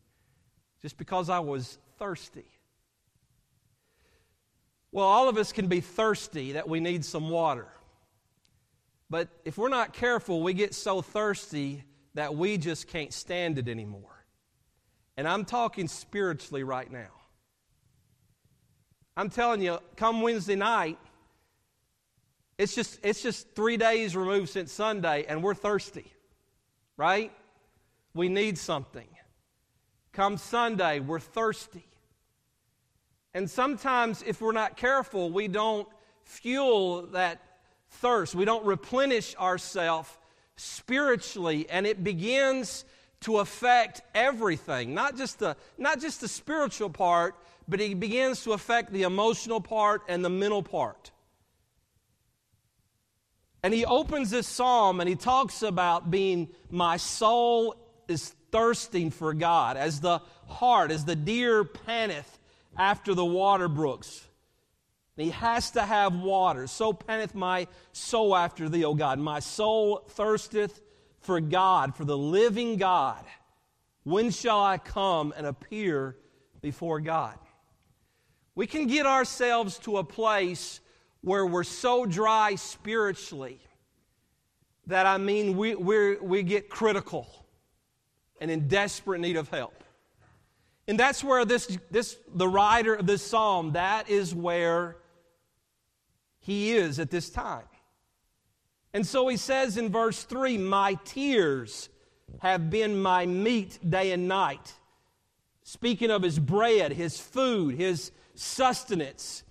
just 0.81 0.97
because 0.97 1.29
I 1.29 1.41
was 1.41 1.79
thirsty. 1.99 2.47
Well, 4.93 5.07
all 5.07 5.29
of 5.29 5.37
us 5.37 5.53
can 5.53 5.67
be 5.67 5.81
thirsty 5.81 6.53
that 6.53 6.69
we 6.69 6.81
need 6.81 7.05
some 7.05 7.29
water. 7.29 7.69
But 9.11 9.29
if 9.45 9.59
we're 9.59 9.69
not 9.69 9.93
careful, 9.93 10.43
we 10.43 10.55
get 10.55 10.75
so 10.75 11.03
thirsty 11.03 11.85
that 12.15 12.35
we 12.35 12.57
just 12.57 12.89
can't 12.89 13.13
stand 13.13 13.59
it 13.59 13.69
anymore. 13.69 14.25
And 15.17 15.29
I'm 15.29 15.45
talking 15.45 15.89
spiritually 15.89 16.63
right 16.63 16.91
now. 16.91 17.16
I'm 19.17 19.31
telling 19.31 19.63
you, 19.63 19.79
come 19.97 20.21
Wednesday 20.21 20.57
night, 20.57 20.99
it's 22.59 22.75
just, 22.75 23.01
it's 23.03 23.23
just 23.23 23.55
three 23.55 23.77
days 23.77 24.15
removed 24.15 24.51
since 24.51 24.73
Sunday, 24.73 25.25
and 25.29 25.43
we're 25.43 25.55
thirsty, 25.55 26.13
right? 26.97 27.33
We 28.15 28.29
need 28.29 28.59
something. 28.59 29.09
Come 30.13 30.37
Sunday, 30.37 31.01
we're 31.01 31.21
thirsty. 31.21 31.87
And 33.35 33.51
sometimes, 33.51 34.23
if 34.23 34.41
we're 34.41 34.53
not 34.53 34.77
careful, 34.77 35.31
we 35.31 35.49
don't 35.49 35.87
fuel 36.25 37.03
that 37.09 37.43
thirst. 37.91 38.35
We 38.35 38.47
don't 38.47 38.65
replenish 38.65 39.37
ourselves 39.37 40.11
spiritually, 40.57 41.67
and 41.69 41.87
it 41.87 42.03
begins 42.03 42.87
to 43.27 43.39
affect 43.39 44.03
everything, 44.15 44.95
not 44.95 45.17
just 45.17 45.41
the, 45.41 45.57
not 45.77 46.01
just 46.01 46.21
the 46.21 46.29
spiritual 46.29 46.89
part, 46.89 47.35
but 47.67 47.81
it 47.81 47.99
begins 47.99 48.45
to 48.45 48.53
affect 48.53 48.93
the 48.93 49.03
emotional 49.03 49.61
part 49.61 50.03
and 50.09 50.25
the 50.25 50.31
mental 50.31 50.63
part. 50.63 51.11
And 53.65 53.75
he 53.75 53.85
opens 53.85 54.31
this 54.31 54.47
psalm 54.47 55.01
and 55.01 55.09
he 55.09 55.17
talks 55.17 55.63
about 55.63 56.09
being, 56.09 56.51
my 56.71 56.99
soul 56.99 57.75
is 58.07 58.33
thirsting 58.53 59.11
for 59.11 59.35
God, 59.35 59.77
as 59.77 59.99
the 59.99 60.21
hart, 60.47 60.93
as 60.93 61.05
the 61.05 61.17
deer 61.17 61.65
panteth 61.65 62.39
after 62.79 63.13
the 63.13 63.25
water 63.25 63.67
brooks. 63.67 64.25
he 65.17 65.31
has 65.31 65.73
to 65.73 65.83
have 65.83 66.15
water. 66.15 66.69
So 66.69 66.93
panteth 66.93 67.35
my 67.35 67.67
soul 67.91 68.37
after 68.37 68.69
thee, 68.69 68.85
O 68.85 68.95
God. 68.95 69.19
My 69.19 69.41
soul 69.41 70.05
thirsteth 70.11 70.81
for 71.27 71.41
God, 71.41 71.95
for 71.97 72.05
the 72.05 72.17
living 72.17 72.77
God. 72.77 73.25
When 74.05 74.31
shall 74.31 74.63
I 74.63 74.79
come 74.79 75.35
and 75.37 75.47
appear 75.47 76.17
before 76.63 77.01
God? 77.01 77.37
We 78.55 78.67
can 78.67 78.87
get 78.87 79.05
ourselves 79.05 79.79
to 79.81 79.99
a 79.99 80.05
place 80.05 80.81
where 81.21 81.45
we're 81.45 81.65
so 81.65 82.07
dry 82.07 82.55
spiritually 82.55 83.61
that 84.87 85.07
I 85.07 85.19
mean 85.19 85.57
we, 85.57 85.75
we 85.75 86.17
we 86.17 86.43
get 86.45 86.71
critical 86.71 87.27
and 88.41 88.51
in 88.51 88.69
desperate 88.69 89.21
need 89.21 89.37
of 89.37 89.49
help. 89.49 89.83
And 90.89 90.99
that's 90.99 91.25
where 91.25 91.45
this, 91.45 91.77
this 91.91 92.17
the 92.33 92.47
writer 92.47 92.95
of 92.95 93.07
this 93.07 93.23
psalm, 93.23 93.73
that 93.73 94.09
is 94.09 94.33
where 94.33 94.99
he 96.39 96.77
is 96.77 97.01
at 97.01 97.11
this 97.11 97.29
time. 97.29 97.65
And 98.97 99.07
so 99.07 99.29
he 99.29 99.37
says 99.37 99.77
in 99.77 99.93
verse 99.93 100.23
3 100.23 100.57
My 100.57 100.95
tears 101.05 101.91
have 102.39 102.71
been 102.71 103.03
my 103.03 103.27
meat 103.27 103.79
day 103.87 104.13
and 104.13 104.27
night. 104.27 104.73
Speaking 105.65 106.11
of 106.11 106.23
his 106.23 106.39
bread, 106.39 106.93
his 106.93 107.21
food, 107.21 107.75
his 107.75 108.11
sustenance, 108.37 109.45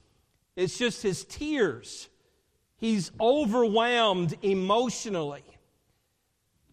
it's 0.55 0.79
just 0.79 1.03
his 1.03 1.25
tears. 1.25 2.09
He's 2.77 3.11
overwhelmed 3.21 4.35
emotionally 4.41 5.43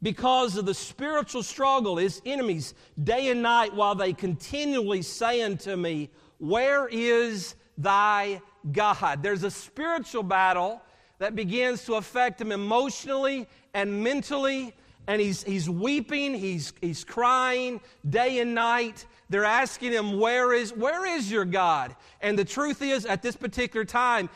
because 0.00 0.56
of 0.56 0.64
the 0.64 0.72
spiritual 0.72 1.42
struggle, 1.42 1.98
his 1.98 2.22
enemies, 2.24 2.72
day 3.04 3.28
and 3.28 3.42
night, 3.42 3.74
while 3.74 3.96
they 3.96 4.14
continually 4.14 5.02
say 5.02 5.42
unto 5.42 5.76
me, 5.76 6.08
Where 6.38 6.88
is 6.88 7.54
thy 7.76 8.40
God? 8.72 9.22
There's 9.22 9.42
a 9.42 9.50
spiritual 9.50 10.22
battle 10.22 10.80
that 11.22 11.36
begins 11.36 11.84
to 11.84 11.94
affect 11.94 12.40
him 12.40 12.50
emotionally 12.50 13.46
and 13.74 14.02
mentally. 14.02 14.74
And 15.06 15.20
he's, 15.20 15.44
he's 15.44 15.70
weeping, 15.70 16.34
he's, 16.34 16.72
he's 16.80 17.04
crying 17.04 17.80
day 18.10 18.40
and 18.40 18.56
night. 18.56 19.06
They're 19.30 19.44
asking 19.44 19.92
him, 19.92 20.18
where 20.18 20.52
is, 20.52 20.72
where 20.72 21.06
is 21.06 21.30
your 21.30 21.44
God? 21.44 21.94
And 22.20 22.36
the 22.36 22.44
truth 22.44 22.82
is, 22.82 23.06
at 23.06 23.22
this 23.22 23.36
particular 23.36 23.84
time, 23.84 24.30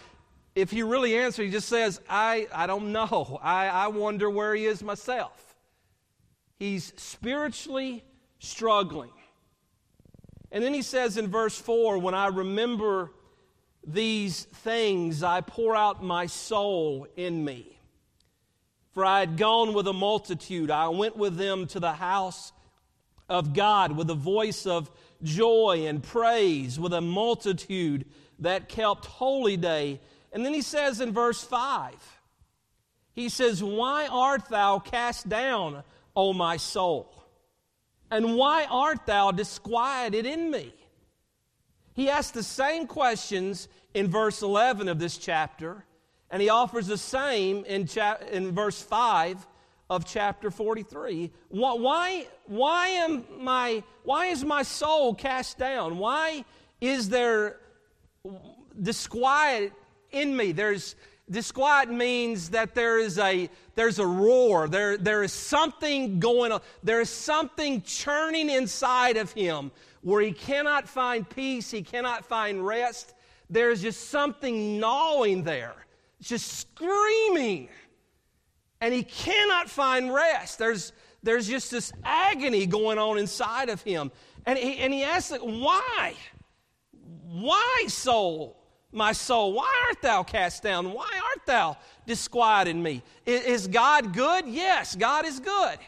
if 0.55 0.71
he 0.71 0.85
really 0.85 1.16
answers, 1.16 1.47
he 1.47 1.50
just 1.50 1.69
says, 1.69 2.00
I, 2.09 2.47
I 2.55 2.69
don't 2.69 2.93
know. 2.93 3.40
I, 3.43 3.66
I 3.66 3.88
wonder 3.88 4.31
where 4.31 4.55
he 4.55 4.66
is 4.66 4.81
myself. 4.81 5.57
He's 6.57 6.93
spiritually 6.97 8.05
struggling. 8.38 9.11
And 10.52 10.62
then 10.62 10.73
he 10.73 10.83
says 10.83 11.16
in 11.16 11.26
verse 11.26 11.59
4 11.59 11.99
When 11.99 12.14
I 12.14 12.28
remember 12.28 13.11
these 13.87 14.45
things, 14.45 15.23
I 15.23 15.40
pour 15.40 15.76
out 15.76 16.02
my 16.02 16.26
soul 16.26 17.07
in 17.16 17.45
me. 17.45 17.78
For 18.93 19.05
I 19.05 19.21
had 19.21 19.37
gone 19.37 19.75
with 19.75 19.87
a 19.87 19.93
multitude, 19.93 20.71
I 20.71 20.88
went 20.88 21.16
with 21.16 21.37
them 21.37 21.66
to 21.69 21.81
the 21.81 21.93
house 21.93 22.52
of 23.28 23.55
God 23.55 23.93
with 23.93 24.11
a 24.11 24.14
voice 24.14 24.66
of 24.66 24.90
joy 25.23 25.85
and 25.87 26.02
praise, 26.02 26.78
with 26.81 26.93
a 26.93 27.00
multitude 27.00 28.07
that 28.40 28.69
kept 28.69 29.07
holy 29.07 29.57
day. 29.57 30.00
And 30.33 30.45
then 30.45 30.55
he 30.55 30.62
says 30.62 31.00
in 31.00 31.12
verse 31.12 31.43
5, 31.43 31.95
he 33.12 33.28
says, 33.28 33.62
Why 33.62 34.07
art 34.07 34.49
thou 34.49 34.78
cast 34.78 35.28
down? 35.28 35.83
O 36.14 36.33
my 36.33 36.57
soul? 36.57 37.12
And 38.11 38.37
why 38.37 38.66
art 38.71 39.07
thou 39.07 39.31
disquieted 39.31 40.26
in 40.26 40.50
me? 40.50 40.73
He 41.96 42.10
asks 42.10 42.30
the 42.30 42.42
same 42.42 42.86
questions 42.86 43.68
in 43.94 44.08
verse 44.08 44.42
11 44.42 44.88
of 44.88 44.98
this 44.98 45.16
chapter, 45.16 45.82
and 46.30 46.42
he 46.42 46.50
offers 46.50 46.86
the 46.86 46.98
same 46.98 47.64
in, 47.64 47.86
cha- 47.86 48.18
in 48.30 48.52
verse 48.52 48.82
5 48.82 49.46
of 49.88 50.04
chapter 50.04 50.50
43. 50.50 51.32
Why, 51.48 52.26
why, 52.44 52.88
am 52.88 53.24
my, 53.38 53.82
why 54.04 54.26
is 54.26 54.44
my 54.44 54.62
soul 54.62 55.14
cast 55.14 55.56
down? 55.56 55.96
Why 55.96 56.44
is 56.82 57.08
there 57.08 57.60
disquiet 58.78 59.72
in 60.10 60.36
me? 60.36 60.52
There's, 60.52 60.96
Disquiet 61.28 61.90
means 61.90 62.50
that 62.50 62.76
there 62.76 63.00
is 63.00 63.18
a 63.18 63.50
there's 63.74 63.98
a 63.98 64.06
roar. 64.06 64.68
There, 64.68 64.96
there 64.96 65.24
is 65.24 65.32
something 65.32 66.20
going 66.20 66.52
on. 66.52 66.60
There 66.84 67.00
is 67.00 67.10
something 67.10 67.82
churning 67.82 68.48
inside 68.48 69.16
of 69.16 69.32
him 69.32 69.72
where 70.06 70.22
he 70.22 70.30
cannot 70.30 70.88
find 70.88 71.28
peace, 71.28 71.68
he 71.68 71.82
cannot 71.82 72.25
find 72.25 72.64
rest. 72.64 73.12
There's 73.50 73.82
just 73.82 74.08
something 74.08 74.78
gnawing 74.78 75.42
there. 75.42 75.75
It's 76.20 76.28
just 76.28 76.60
screaming. 76.60 77.68
And 78.80 78.94
he 78.94 79.02
cannot 79.02 79.68
find 79.68 80.14
rest. 80.14 80.60
There's 80.60 80.92
there's 81.25 81.48
just 81.48 81.72
this 81.72 81.92
agony 82.04 82.66
going 82.66 82.98
on 82.98 83.18
inside 83.18 83.68
of 83.68 83.82
him. 83.82 84.12
And 84.46 84.56
he, 84.56 84.76
and 84.76 84.94
he 84.94 85.02
asks, 85.02 85.36
why? 85.40 86.14
Why, 87.25 87.86
soul? 87.88 88.62
my 88.92 89.12
soul, 89.12 89.52
why 89.52 89.70
art 89.88 90.00
thou 90.00 90.22
cast 90.22 90.62
down? 90.62 90.92
Why 90.92 91.04
art 91.04 91.46
thou 91.46 91.76
disquieted 92.06 92.76
me? 92.76 93.02
Is, 93.26 93.66
God 93.66 94.14
good? 94.14 94.46
Yes, 94.46 94.94
God 94.94 95.26
is 95.26 95.40
good. 95.40 95.78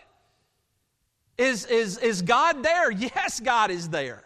Is, 1.38 1.64
is, 1.66 1.98
is 1.98 2.22
God 2.22 2.62
there? 2.62 2.90
Yes, 2.98 3.40
God 3.40 3.70
is 3.70 3.88
there. 3.88 4.24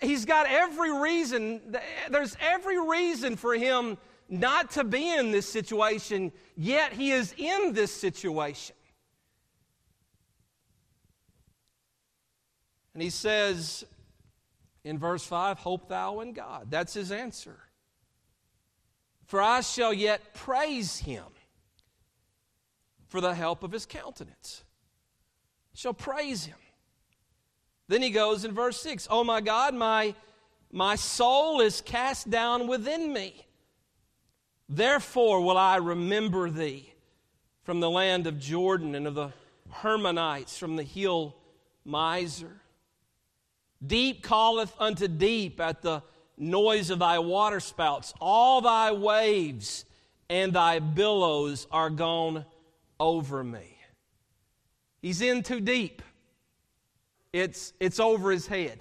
He's 0.00 0.24
got 0.24 0.46
every 0.48 0.92
reason, 0.92 1.76
there's 2.10 2.36
every 2.40 2.80
reason 2.80 3.36
for 3.36 3.54
him 3.54 3.98
not 4.28 4.72
to 4.72 4.84
be 4.84 5.12
in 5.14 5.30
this 5.30 5.48
situation, 5.48 6.32
yet 6.56 6.92
he 6.92 7.12
is 7.12 7.34
in 7.36 7.72
this 7.72 7.92
situation. 7.92 8.74
And 12.94 13.02
he 13.02 13.10
says, 13.10 13.84
in 14.84 14.98
verse 14.98 15.24
5, 15.24 15.58
hope 15.58 15.88
thou 15.88 16.20
in 16.20 16.32
God. 16.32 16.66
That's 16.70 16.94
his 16.94 17.12
answer. 17.12 17.58
For 19.26 19.40
I 19.40 19.60
shall 19.60 19.92
yet 19.92 20.34
praise 20.34 20.98
him 20.98 21.24
for 23.12 23.20
the 23.20 23.34
help 23.34 23.62
of 23.62 23.70
his 23.70 23.84
countenance. 23.84 24.64
Shall 25.74 25.92
praise 25.92 26.46
him. 26.46 26.56
Then 27.86 28.00
he 28.00 28.08
goes 28.08 28.46
in 28.46 28.54
verse 28.54 28.80
6 28.80 29.06
Oh 29.10 29.22
my 29.22 29.42
God, 29.42 29.74
my, 29.74 30.14
my 30.72 30.96
soul 30.96 31.60
is 31.60 31.82
cast 31.82 32.30
down 32.30 32.66
within 32.66 33.12
me. 33.12 33.46
Therefore 34.66 35.42
will 35.42 35.58
I 35.58 35.76
remember 35.76 36.48
thee 36.48 36.90
from 37.64 37.80
the 37.80 37.90
land 37.90 38.26
of 38.26 38.38
Jordan 38.38 38.94
and 38.94 39.06
of 39.06 39.14
the 39.14 39.30
Hermonites, 39.70 40.56
from 40.56 40.76
the 40.76 40.82
hill 40.82 41.36
Mizar. 41.86 42.60
Deep 43.86 44.22
calleth 44.22 44.74
unto 44.78 45.06
deep 45.06 45.60
at 45.60 45.82
the 45.82 46.02
noise 46.38 46.88
of 46.88 47.00
thy 47.00 47.18
waterspouts. 47.18 48.14
All 48.22 48.62
thy 48.62 48.90
waves 48.92 49.84
and 50.30 50.54
thy 50.54 50.78
billows 50.78 51.66
are 51.70 51.90
gone 51.90 52.46
over 53.02 53.42
me. 53.42 53.76
He's 55.02 55.20
in 55.20 55.42
too 55.42 55.60
deep. 55.60 56.02
it's, 57.32 57.72
it's 57.80 57.98
over 57.98 58.30
his 58.30 58.46
head. 58.46 58.78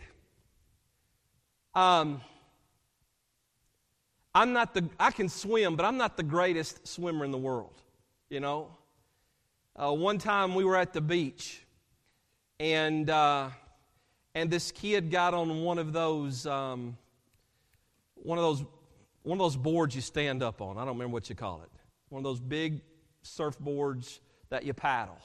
Um, 1.74 2.22
I'm 4.36 4.54
not 4.54 4.75
the, 4.75 4.88
I 5.00 5.10
can 5.10 5.28
swim, 5.28 5.75
but 5.75 5.86
I'm 5.86 5.98
not 5.98 6.18
the 6.18 6.24
greatest 6.24 6.88
swimmer 6.88 7.25
in 7.25 7.32
the 7.32 7.38
world, 7.38 7.74
you 8.30 8.40
know. 8.40 8.70
Uh, 9.75 9.92
one 9.92 10.20
time 10.20 10.54
we 10.54 10.66
were 10.66 10.78
at 10.78 10.94
the 10.94 11.01
beach, 11.01 11.66
and, 12.60 13.10
uh, 13.10 13.50
and 14.36 14.51
this 14.51 14.72
kid 14.72 15.10
got 15.10 15.34
on 15.34 15.63
one 15.63 15.80
of 15.80 15.94
those, 15.94 16.46
um, 16.46 16.96
one 18.16 18.38
of 18.38 18.44
those, 18.44 18.63
one 19.24 19.40
of 19.40 19.44
those 19.44 19.58
boards 19.58 19.96
you 19.96 20.01
stand 20.01 20.44
up 20.44 20.62
on. 20.62 20.78
I 20.78 20.82
don't 20.82 20.94
remember 20.94 21.13
what 21.13 21.28
you 21.28 21.36
call 21.36 21.63
it. 21.63 21.70
One 22.10 22.20
of 22.20 22.24
those 22.24 22.40
big 22.40 22.82
surfboards 23.24 24.20
that 24.50 24.63
you 24.63 24.74
paddle. 24.74 25.20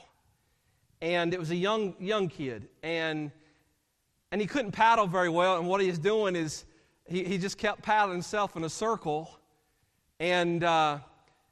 And 1.03 1.35
it 1.35 1.41
was 1.41 1.51
a 1.51 1.57
young, 1.57 1.95
young 2.01 2.29
kid, 2.29 2.69
and, 2.83 3.31
and 4.33 4.41
he 4.41 4.47
couldn't 4.47 4.73
paddle 4.73 5.07
very 5.07 5.29
well, 5.29 5.59
and 5.59 5.69
what 5.69 5.81
he 5.81 5.89
was 5.89 5.99
doing 5.99 6.37
is, 6.37 6.65
he, 7.09 7.25
he 7.25 7.39
just 7.39 7.59
kept 7.59 7.83
paddling 7.83 8.17
himself 8.17 8.57
in 8.57 8.65
a 8.65 8.69
circle. 8.69 9.31
And, 10.19 10.65
uh, 10.65 10.99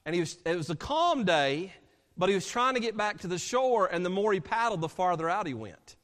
and 0.07 0.15
he 0.15 0.21
was, 0.21 0.39
it 0.47 0.57
was 0.57 0.71
a 0.71 0.75
calm 0.75 1.25
day, 1.25 1.73
but 2.17 2.29
he 2.29 2.35
was 2.35 2.47
trying 2.47 2.75
to 2.75 2.81
get 2.81 2.97
back 2.97 3.19
to 3.21 3.27
the 3.27 3.39
shore, 3.39 3.87
and 3.87 4.05
the 4.05 4.11
more 4.11 4.33
he 4.33 4.41
paddled, 4.41 4.81
the 4.81 4.89
farther 4.89 5.29
out 5.29 5.47
he 5.47 5.55
went. 5.55 5.97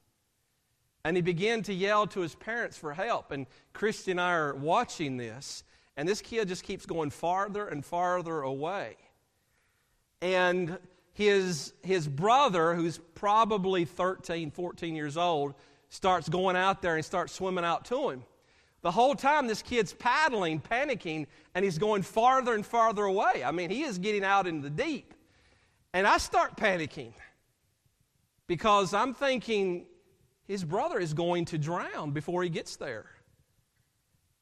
And 1.05 1.17
he 1.17 1.23
began 1.23 1.63
to 1.63 1.73
yell 1.73 2.07
to 2.09 2.21
his 2.21 2.35
parents 2.35 2.77
for 2.77 2.93
help. 2.93 3.31
And 3.31 3.47
Christy 3.73 4.11
and 4.11 4.21
I 4.21 4.33
are 4.33 4.55
watching 4.55 5.17
this, 5.17 5.65
and 5.97 6.07
this 6.07 6.21
kid 6.21 6.49
just 6.49 6.63
keeps 6.63 6.85
going 6.85 7.11
farther 7.11 7.67
and 7.67 7.85
farther 7.85 8.43
away. 8.43 8.97
And 10.23 10.79
his, 11.13 11.73
his 11.83 12.09
brother, 12.09 12.75
who's 12.75 12.99
probably 13.15 13.85
13, 13.85 14.51
14 14.51 14.97
years 14.97 15.17
old, 15.17 15.55
starts 15.89 16.29
going 16.29 16.57
out 16.57 16.83
there 16.83 16.97
and 16.97 17.05
starts 17.05 17.33
swimming 17.33 17.65
out 17.65 17.85
to 17.87 18.11
him. 18.11 18.25
The 18.83 18.91
whole 18.91 19.15
time, 19.15 19.47
this 19.47 19.61
kid's 19.61 19.93
paddling, 19.93 20.61
panicking, 20.61 21.27
and 21.55 21.65
he's 21.65 21.77
going 21.77 22.03
farther 22.03 22.55
and 22.55 22.65
farther 22.65 23.05
away. 23.05 23.43
I 23.45 23.51
mean, 23.51 23.69
he 23.69 23.83
is 23.83 23.99
getting 23.99 24.25
out 24.25 24.47
into 24.47 24.63
the 24.63 24.83
deep. 24.83 25.13
And 25.93 26.07
I 26.07 26.19
start 26.19 26.57
panicking 26.57 27.13
because 28.47 28.95
I'm 28.95 29.13
thinking 29.13 29.87
his 30.47 30.65
brother 30.65 30.99
is 30.99 31.13
going 31.13 31.45
to 31.47 31.59
drown 31.59 32.13
before 32.13 32.43
he 32.43 32.49
gets 32.49 32.77
there. 32.77 33.07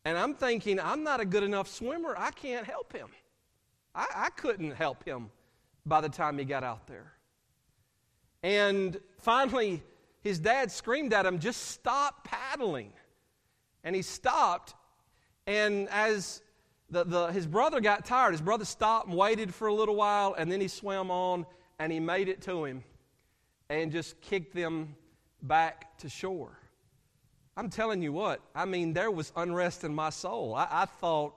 And 0.05 0.17
I'm 0.17 0.35
thinking, 0.35 0.79
I'm 0.79 1.03
not 1.03 1.21
a 1.21 1.25
good 1.25 1.43
enough 1.43 1.69
swimmer. 1.69 2.15
I 2.17 2.31
can't 2.31 2.67
help 2.67 2.93
him. 2.93 3.09
I, 3.95 4.07
I 4.15 4.31
couldn't 4.31 4.73
help 4.73 5.05
him 5.05 5.31
by 5.89 6.01
the 6.01 6.09
time 6.09 6.39
he 6.39 6.45
got 6.45 6.65
out 6.65 6.87
there. 6.87 7.13
And 8.43 8.99
finally, 9.19 9.83
his 10.21 10.39
dad 10.39 10.71
screamed 10.71 11.13
at 11.13 11.27
him, 11.27 11.39
just 11.39 11.69
stop 11.71 12.25
paddling. 12.25 12.93
And 13.85 13.97
he 13.97 14.03
stopped, 14.03 14.75
and 15.47 15.89
as 15.89 16.43
the, 16.91 17.05
the, 17.05 17.27
his 17.29 17.47
brother 17.47 17.81
got 17.81 18.05
tired, 18.05 18.33
his 18.33 18.41
brother 18.41 18.65
stopped 18.65 19.09
and 19.09 19.17
waited 19.17 19.55
for 19.55 19.69
a 19.69 19.75
little 19.75 19.97
while, 19.97 20.35
and 20.35 20.51
then 20.51 20.61
he 20.61 20.69
swam 20.69 21.11
on, 21.11 21.47
and 21.79 21.93
he 21.93 22.01
made 22.01 22.29
it 22.29 22.43
to 22.43 22.65
him 22.65 22.83
and 23.71 23.93
just 23.93 24.21
kicked 24.21 24.55
them 24.55 24.95
back 25.43 25.97
to 25.99 26.09
shore. 26.09 26.59
I'm 27.57 27.71
telling 27.71 28.03
you 28.03 28.13
what, 28.13 28.41
I 28.55 28.65
mean, 28.65 28.93
there 28.93 29.11
was 29.11 29.33
unrest 29.37 29.85
in 29.85 29.95
my 29.95 30.11
soul. 30.11 30.55
I, 30.55 30.69
I 30.71 30.85
thought, 30.85 31.35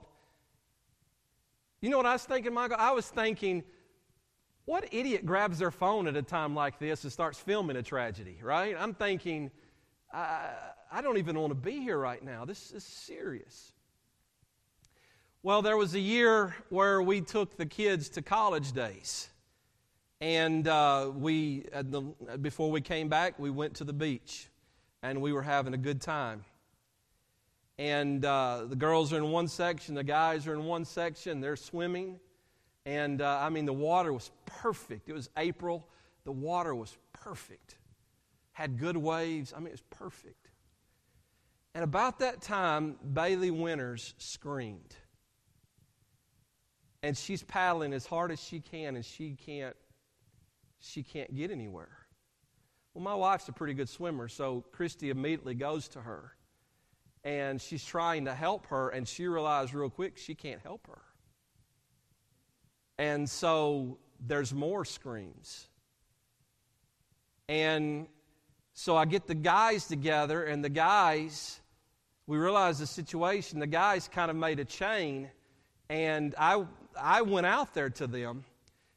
you 1.80 1.90
know 1.90 1.96
what 1.96 2.06
I 2.06 2.12
was 2.12 2.24
thinking, 2.24 2.54
Michael? 2.54 2.76
I 2.78 2.92
was 2.92 3.08
thinking, 3.08 3.64
what 4.64 4.88
idiot 4.92 5.26
grabs 5.26 5.58
their 5.58 5.70
phone 5.70 6.06
at 6.06 6.16
a 6.16 6.22
time 6.22 6.54
like 6.54 6.78
this 6.78 7.02
and 7.02 7.12
starts 7.12 7.38
filming 7.38 7.76
a 7.76 7.82
tragedy, 7.82 8.38
right? 8.42 8.76
I'm 8.78 8.94
thinking, 8.94 9.50
I, 10.12 10.50
I 10.90 11.02
don't 11.02 11.18
even 11.18 11.38
want 11.38 11.50
to 11.50 11.54
be 11.54 11.80
here 11.80 11.98
right 11.98 12.22
now. 12.22 12.44
This 12.44 12.72
is 12.72 12.84
serious. 12.84 13.72
Well, 15.42 15.62
there 15.62 15.76
was 15.76 15.94
a 15.94 16.00
year 16.00 16.54
where 16.68 17.02
we 17.02 17.20
took 17.20 17.56
the 17.56 17.66
kids 17.66 18.08
to 18.10 18.22
college 18.22 18.72
days. 18.72 19.28
And 20.20 20.68
uh, 20.68 21.10
we, 21.12 21.64
the, 21.72 22.02
before 22.40 22.70
we 22.70 22.80
came 22.80 23.08
back, 23.08 23.40
we 23.40 23.50
went 23.50 23.74
to 23.74 23.84
the 23.84 23.92
beach 23.92 24.48
and 25.02 25.20
we 25.20 25.32
were 25.32 25.42
having 25.42 25.74
a 25.74 25.78
good 25.78 26.00
time. 26.00 26.44
And 27.76 28.24
uh, 28.24 28.66
the 28.68 28.76
girls 28.76 29.12
are 29.12 29.16
in 29.16 29.32
one 29.32 29.48
section, 29.48 29.96
the 29.96 30.04
guys 30.04 30.46
are 30.46 30.54
in 30.54 30.64
one 30.64 30.84
section, 30.84 31.40
they're 31.40 31.56
swimming. 31.56 32.20
And 32.84 33.22
uh, 33.22 33.38
I 33.40 33.48
mean, 33.48 33.66
the 33.66 33.72
water 33.72 34.12
was 34.12 34.30
perfect. 34.46 35.08
It 35.08 35.12
was 35.12 35.30
April, 35.36 35.86
the 36.24 36.32
water 36.32 36.74
was 36.74 36.96
perfect. 37.12 37.76
Had 38.52 38.78
good 38.78 38.96
waves. 38.96 39.52
I 39.54 39.58
mean, 39.58 39.68
it 39.68 39.72
was 39.72 39.82
perfect. 39.90 40.50
And 41.74 41.84
about 41.84 42.18
that 42.18 42.42
time, 42.42 42.96
Bailey 43.12 43.50
Winters 43.50 44.14
screamed. 44.18 44.94
And 47.02 47.16
she's 47.16 47.42
paddling 47.42 47.92
as 47.94 48.06
hard 48.06 48.30
as 48.30 48.40
she 48.40 48.60
can, 48.60 48.94
and 48.94 49.04
she 49.04 49.36
can't, 49.46 49.74
she 50.80 51.02
can't 51.02 51.34
get 51.34 51.50
anywhere. 51.50 51.96
Well, 52.94 53.02
my 53.02 53.14
wife's 53.14 53.48
a 53.48 53.52
pretty 53.52 53.74
good 53.74 53.88
swimmer, 53.88 54.28
so 54.28 54.64
Christy 54.72 55.10
immediately 55.10 55.54
goes 55.54 55.88
to 55.88 56.00
her. 56.00 56.34
And 57.24 57.60
she's 57.60 57.84
trying 57.84 58.26
to 58.26 58.34
help 58.34 58.66
her, 58.66 58.90
and 58.90 59.08
she 59.08 59.26
realizes 59.26 59.74
real 59.74 59.90
quick 59.90 60.18
she 60.18 60.34
can't 60.34 60.60
help 60.60 60.86
her. 60.88 61.00
And 62.98 63.28
so 63.28 63.98
there's 64.26 64.52
more 64.52 64.84
screams. 64.84 65.66
And 67.48 68.06
so 68.74 68.96
I 68.96 69.04
get 69.04 69.26
the 69.26 69.34
guys 69.34 69.86
together, 69.86 70.44
and 70.44 70.64
the 70.64 70.70
guys 70.70 71.60
we 72.26 72.38
realized 72.38 72.80
the 72.80 72.86
situation. 72.86 73.58
The 73.58 73.66
guys 73.66 74.08
kind 74.08 74.30
of 74.30 74.36
made 74.36 74.60
a 74.60 74.64
chain, 74.64 75.30
and 75.88 76.34
I, 76.38 76.64
I 77.00 77.22
went 77.22 77.46
out 77.46 77.74
there 77.74 77.90
to 77.90 78.06
them, 78.06 78.44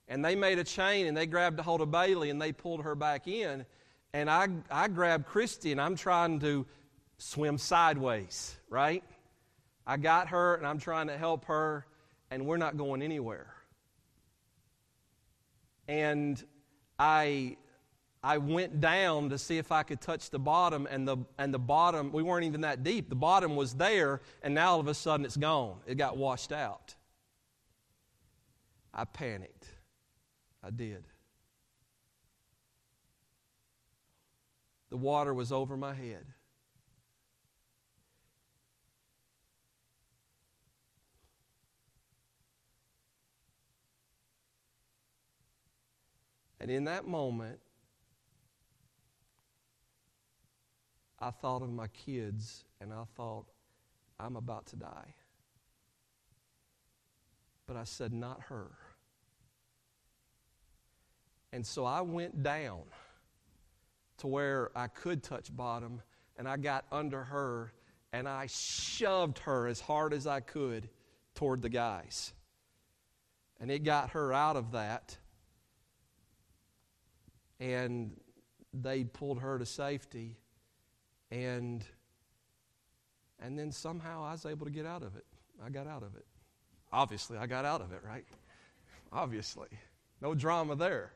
and 0.08 0.24
they 0.24 0.36
made 0.36 0.60
a 0.60 0.64
chain, 0.64 1.08
and 1.08 1.18
they 1.18 1.26
grabbed 1.26 1.60
a 1.60 1.64
hold 1.64 1.82
of 1.82 1.92
Bailey, 1.92 2.30
and 2.30 2.42
they 2.42 2.52
pulled 2.52 2.84
her 2.84 2.96
back 2.96 3.28
in. 3.28 3.66
And 4.14 4.30
I, 4.30 4.48
I 4.72 4.88
grabbed 4.88 5.26
Christy, 5.26 5.72
and 5.72 5.82
I'm 5.82 5.96
trying 5.96 6.40
to 6.42 6.66
swim 7.18 7.58
sideways, 7.58 8.56
right? 8.70 9.04
I 9.86 9.98
got 9.98 10.30
her, 10.30 10.56
and 10.56 10.66
I'm 10.66 10.80
trying 10.80 11.08
to 11.08 11.18
help 11.18 11.46
her, 11.46 11.86
and 12.32 12.46
we're 12.46 12.58
not 12.58 12.78
going 12.78 13.02
anywhere. 13.02 13.55
And 15.88 16.44
I 16.98 17.58
I 18.26 18.40
went 18.40 18.82
down 18.82 19.30
to 19.30 19.38
see 19.38 19.60
if 19.60 19.72
I 19.72 19.84
could 19.84 20.02
touch 20.02 20.32
the 20.32 20.40
bottom, 20.40 20.88
and 20.90 21.08
the, 21.08 21.18
and 21.38 21.54
the 21.54 21.60
bottom, 21.60 22.12
we 22.12 22.24
weren't 22.24 22.44
even 22.44 22.62
that 22.62 22.82
deep. 22.82 23.08
The 23.08 23.16
bottom 23.16 23.56
was 23.56 23.76
there, 23.76 24.20
and 24.42 24.56
now 24.56 24.72
all 24.72 24.80
of 24.80 24.88
a 24.88 24.96
sudden 24.96 25.28
it's 25.28 25.38
gone. 25.38 25.78
It 25.86 26.00
got 26.00 26.18
washed 26.18 26.52
out. 26.52 26.96
I 28.92 29.06
panicked. 29.06 29.68
I 30.64 30.72
did. 30.72 31.04
The 34.90 34.98
water 34.98 35.32
was 35.32 35.52
over 35.52 35.78
my 35.78 35.94
head. 35.94 36.26
And 46.66 46.72
in 46.72 46.86
that 46.86 47.08
moment, 47.08 47.60
I 51.20 51.30
thought 51.30 51.62
of 51.62 51.72
my 51.72 51.86
kids 51.90 52.64
and 52.82 52.92
I 52.92 53.04
thought, 53.16 53.46
I'm 54.20 54.36
about 54.36 54.66
to 54.70 54.76
die. 54.76 55.14
But 57.68 57.76
I 57.76 57.84
said, 57.84 58.12
not 58.12 58.42
her. 58.50 58.72
And 61.54 61.64
so 61.64 61.86
I 61.86 62.02
went 62.02 62.42
down 62.42 62.82
to 64.18 64.26
where 64.26 64.72
I 64.76 64.88
could 64.88 65.22
touch 65.22 65.56
bottom 65.56 66.02
and 66.36 66.48
I 66.48 66.58
got 66.58 66.86
under 66.92 67.26
her 67.26 67.74
and 68.12 68.28
I 68.28 68.48
shoved 68.48 69.38
her 69.38 69.68
as 69.68 69.82
hard 69.82 70.14
as 70.14 70.26
I 70.26 70.40
could 70.40 70.90
toward 71.36 71.62
the 71.62 71.70
guys. 71.70 72.34
And 73.60 73.70
it 73.70 73.84
got 73.84 74.10
her 74.10 74.34
out 74.34 74.56
of 74.56 74.72
that. 74.72 75.16
And 77.60 78.12
they 78.74 79.04
pulled 79.04 79.40
her 79.40 79.58
to 79.58 79.66
safety. 79.66 80.38
And, 81.32 81.84
and 83.40 83.58
then 83.58 83.72
somehow 83.72 84.24
I 84.24 84.34
was 84.34 84.46
able 84.46 84.66
to 84.66 84.72
get 84.72 84.86
out 84.86 85.04
of 85.04 85.16
it. 85.16 85.26
I 85.64 85.70
got 85.70 85.88
out 85.88 86.04
of 86.04 86.16
it. 86.16 86.26
Obviously, 86.92 87.38
I 87.38 87.48
got 87.48 87.66
out 87.66 87.82
of 87.82 87.92
it, 87.92 88.02
right? 88.06 88.26
Obviously. 89.12 89.68
No 90.22 90.34
drama 90.34 90.76
there. 90.76 91.12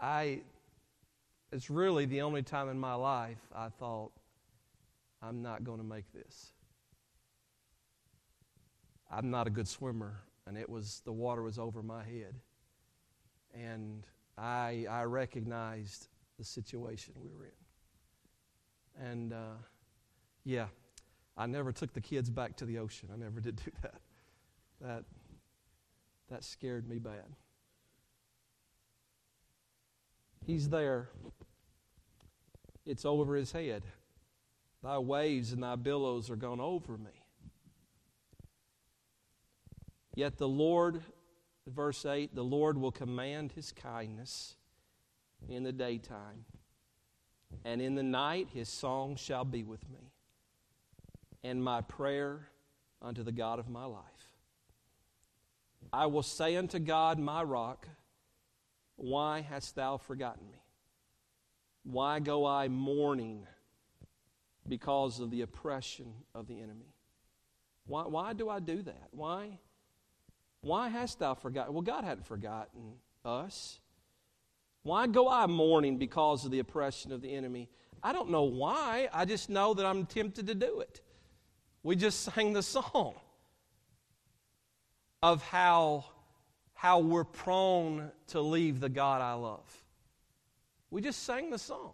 I, 0.00 0.40
it's 1.52 1.68
really 1.68 2.06
the 2.06 2.22
only 2.22 2.42
time 2.42 2.68
in 2.68 2.78
my 2.78 2.94
life 2.94 3.38
I 3.54 3.68
thought, 3.68 4.12
I'm 5.22 5.42
not 5.42 5.64
going 5.64 5.78
to 5.78 5.84
make 5.84 6.10
this. 6.12 6.52
I'm 9.10 9.30
not 9.30 9.46
a 9.46 9.50
good 9.50 9.68
swimmer, 9.68 10.20
and 10.46 10.56
it 10.56 10.68
was, 10.68 11.02
the 11.04 11.12
water 11.12 11.42
was 11.42 11.58
over 11.58 11.82
my 11.82 12.02
head. 12.04 12.34
And 13.54 14.06
I, 14.38 14.86
I 14.90 15.04
recognized 15.04 16.08
the 16.38 16.44
situation 16.44 17.14
we 17.20 17.30
were 17.30 17.44
in. 17.44 19.06
And 19.06 19.32
uh, 19.32 19.56
yeah, 20.44 20.66
I 21.36 21.46
never 21.46 21.72
took 21.72 21.92
the 21.92 22.00
kids 22.00 22.30
back 22.30 22.56
to 22.56 22.64
the 22.64 22.78
ocean. 22.78 23.08
I 23.12 23.16
never 23.16 23.40
did 23.40 23.56
do 23.56 23.70
that. 23.82 24.00
That, 24.80 25.04
that 26.30 26.44
scared 26.44 26.88
me 26.88 26.98
bad. 26.98 27.26
He's 30.46 30.68
there. 30.68 31.10
It's 32.86 33.04
over 33.04 33.36
his 33.36 33.52
head. 33.52 33.82
Thy 34.82 34.98
waves 34.98 35.52
and 35.52 35.62
thy 35.62 35.76
billows 35.76 36.30
are 36.30 36.36
gone 36.36 36.60
over 36.60 36.96
me. 36.96 37.10
Yet 40.14 40.38
the 40.38 40.48
Lord, 40.48 41.02
verse 41.70 42.04
8, 42.04 42.34
the 42.34 42.44
Lord 42.44 42.78
will 42.78 42.92
command 42.92 43.52
his 43.52 43.72
kindness 43.72 44.56
in 45.48 45.62
the 45.62 45.72
daytime, 45.72 46.44
and 47.64 47.80
in 47.80 47.94
the 47.94 48.02
night 48.02 48.48
his 48.52 48.68
song 48.68 49.16
shall 49.16 49.44
be 49.44 49.62
with 49.62 49.88
me, 49.90 50.12
and 51.42 51.62
my 51.62 51.80
prayer 51.80 52.48
unto 53.02 53.22
the 53.22 53.32
God 53.32 53.58
of 53.58 53.68
my 53.68 53.84
life. 53.84 54.04
I 55.92 56.06
will 56.06 56.22
say 56.22 56.56
unto 56.56 56.78
God, 56.78 57.18
my 57.18 57.42
rock, 57.42 57.88
Why 58.96 59.40
hast 59.40 59.74
thou 59.74 59.96
forgotten 59.96 60.46
me? 60.50 60.58
Why 61.82 62.20
go 62.20 62.46
I 62.46 62.68
mourning 62.68 63.46
because 64.68 65.20
of 65.20 65.30
the 65.30 65.42
oppression 65.42 66.12
of 66.34 66.46
the 66.46 66.60
enemy? 66.60 66.94
Why, 67.86 68.02
why 68.02 68.32
do 68.34 68.48
I 68.48 68.60
do 68.60 68.82
that? 68.82 69.08
Why? 69.10 69.58
Why 70.62 70.88
hast 70.88 71.18
thou 71.18 71.34
forgotten? 71.34 71.72
Well, 71.72 71.82
God 71.82 72.04
hadn't 72.04 72.26
forgotten 72.26 72.94
us. 73.24 73.80
Why 74.82 75.06
go 75.06 75.28
I 75.28 75.46
mourning 75.46 75.98
because 75.98 76.44
of 76.44 76.50
the 76.50 76.58
oppression 76.58 77.12
of 77.12 77.22
the 77.22 77.34
enemy? 77.34 77.68
I 78.02 78.12
don't 78.12 78.30
know 78.30 78.44
why. 78.44 79.08
I 79.12 79.24
just 79.24 79.50
know 79.50 79.74
that 79.74 79.84
I'm 79.84 80.06
tempted 80.06 80.46
to 80.46 80.54
do 80.54 80.80
it. 80.80 81.00
We 81.82 81.96
just 81.96 82.22
sang 82.22 82.52
the 82.52 82.62
song 82.62 83.14
of 85.22 85.42
how, 85.42 86.04
how 86.74 87.00
we're 87.00 87.24
prone 87.24 88.10
to 88.28 88.40
leave 88.40 88.80
the 88.80 88.88
God 88.88 89.20
I 89.20 89.34
love. 89.34 89.84
We 90.90 91.00
just 91.00 91.22
sang 91.24 91.50
the 91.50 91.58
song. 91.58 91.92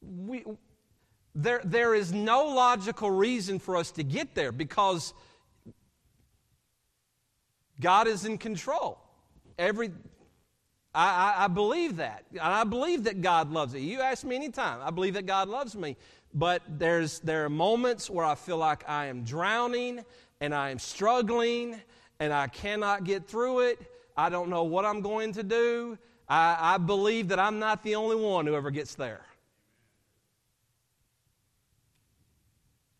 We, 0.00 0.44
there, 1.34 1.60
there 1.64 1.94
is 1.94 2.12
no 2.12 2.46
logical 2.46 3.10
reason 3.10 3.58
for 3.58 3.76
us 3.76 3.90
to 3.92 4.02
get 4.02 4.34
there 4.34 4.52
because 4.52 5.14
God 7.82 8.06
is 8.08 8.24
in 8.24 8.38
control. 8.38 8.98
Every, 9.58 9.90
I, 10.94 11.34
I, 11.36 11.44
I 11.44 11.48
believe 11.48 11.96
that. 11.96 12.24
And 12.30 12.40
I 12.40 12.64
believe 12.64 13.04
that 13.04 13.20
God 13.20 13.50
loves 13.50 13.74
me. 13.74 13.80
You 13.80 14.00
ask 14.00 14.24
me 14.24 14.36
anytime, 14.36 14.80
I 14.82 14.90
believe 14.90 15.14
that 15.14 15.26
God 15.26 15.48
loves 15.48 15.76
me. 15.76 15.96
But 16.32 16.62
there's, 16.66 17.18
there 17.18 17.44
are 17.44 17.50
moments 17.50 18.08
where 18.08 18.24
I 18.24 18.34
feel 18.34 18.56
like 18.56 18.88
I 18.88 19.06
am 19.06 19.22
drowning 19.24 20.02
and 20.40 20.54
I 20.54 20.70
am 20.70 20.78
struggling 20.78 21.78
and 22.18 22.32
I 22.32 22.46
cannot 22.46 23.04
get 23.04 23.26
through 23.26 23.60
it. 23.60 23.78
I 24.16 24.30
don't 24.30 24.48
know 24.48 24.64
what 24.64 24.84
I'm 24.84 25.02
going 25.02 25.32
to 25.34 25.42
do. 25.42 25.98
I, 26.28 26.74
I 26.74 26.78
believe 26.78 27.28
that 27.28 27.38
I'm 27.38 27.58
not 27.58 27.82
the 27.82 27.96
only 27.96 28.16
one 28.16 28.46
who 28.46 28.54
ever 28.54 28.70
gets 28.70 28.94
there. 28.94 29.20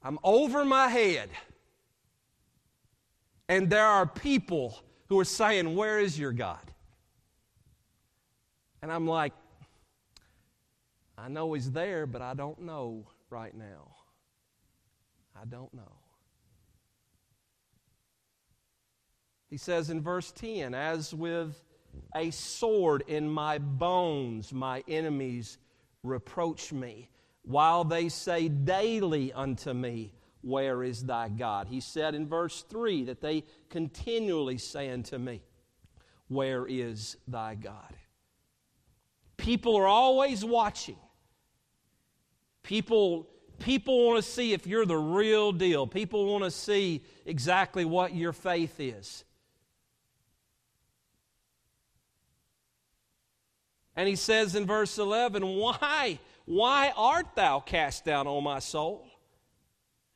I'm 0.02 0.18
over 0.24 0.64
my 0.64 0.88
head. 0.88 1.30
And 3.52 3.68
there 3.68 3.86
are 3.86 4.06
people 4.06 4.82
who 5.10 5.20
are 5.20 5.26
saying, 5.26 5.76
Where 5.76 6.00
is 6.00 6.18
your 6.18 6.32
God? 6.32 6.72
And 8.80 8.90
I'm 8.90 9.06
like, 9.06 9.34
I 11.18 11.28
know 11.28 11.52
He's 11.52 11.70
there, 11.70 12.06
but 12.06 12.22
I 12.22 12.32
don't 12.32 12.62
know 12.62 13.04
right 13.28 13.54
now. 13.54 13.94
I 15.38 15.44
don't 15.44 15.72
know. 15.74 15.92
He 19.50 19.58
says 19.58 19.90
in 19.90 20.00
verse 20.00 20.32
10, 20.32 20.74
As 20.74 21.12
with 21.12 21.62
a 22.16 22.30
sword 22.30 23.04
in 23.06 23.28
my 23.28 23.58
bones, 23.58 24.50
my 24.54 24.82
enemies 24.88 25.58
reproach 26.02 26.72
me, 26.72 27.10
while 27.42 27.84
they 27.84 28.08
say 28.08 28.48
daily 28.48 29.30
unto 29.30 29.74
me, 29.74 30.14
where 30.42 30.82
is 30.82 31.04
thy 31.04 31.28
God? 31.28 31.68
He 31.68 31.80
said 31.80 32.14
in 32.14 32.26
verse 32.26 32.62
3 32.68 33.04
that 33.04 33.20
they 33.20 33.44
continually 33.70 34.58
say 34.58 34.90
unto 34.90 35.16
me, 35.16 35.42
Where 36.28 36.66
is 36.66 37.16
thy 37.26 37.54
God? 37.54 37.94
People 39.36 39.76
are 39.76 39.86
always 39.86 40.44
watching. 40.44 40.98
People, 42.62 43.28
people 43.58 44.06
want 44.06 44.24
to 44.24 44.30
see 44.30 44.52
if 44.52 44.66
you're 44.66 44.86
the 44.86 44.96
real 44.96 45.52
deal. 45.52 45.86
People 45.86 46.26
want 46.26 46.44
to 46.44 46.50
see 46.50 47.04
exactly 47.24 47.84
what 47.84 48.14
your 48.14 48.32
faith 48.32 48.78
is. 48.78 49.24
And 53.94 54.08
he 54.08 54.16
says 54.16 54.54
in 54.54 54.66
verse 54.66 54.98
11, 54.98 55.44
Why, 55.44 56.18
why 56.44 56.92
art 56.96 57.34
thou 57.34 57.60
cast 57.60 58.04
down, 58.04 58.26
O 58.26 58.40
my 58.40 58.58
soul? 58.58 59.06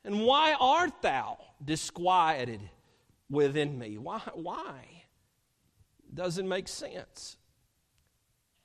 And 0.07 0.21
why 0.21 0.55
art 0.57 1.01
thou 1.01 1.37
disquieted 1.63 2.61
within 3.29 3.77
me? 3.77 3.97
Why? 3.97 4.21
Why? 4.35 5.03
Doesn't 6.13 6.47
make 6.47 6.69
sense. 6.69 7.35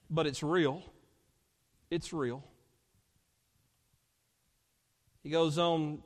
But 0.09 0.29
it's 0.29 0.45
real. 0.45 0.85
It's 1.91 2.13
real. 2.13 2.45
He 5.25 5.31
goes 5.31 5.59
on, 5.59 6.05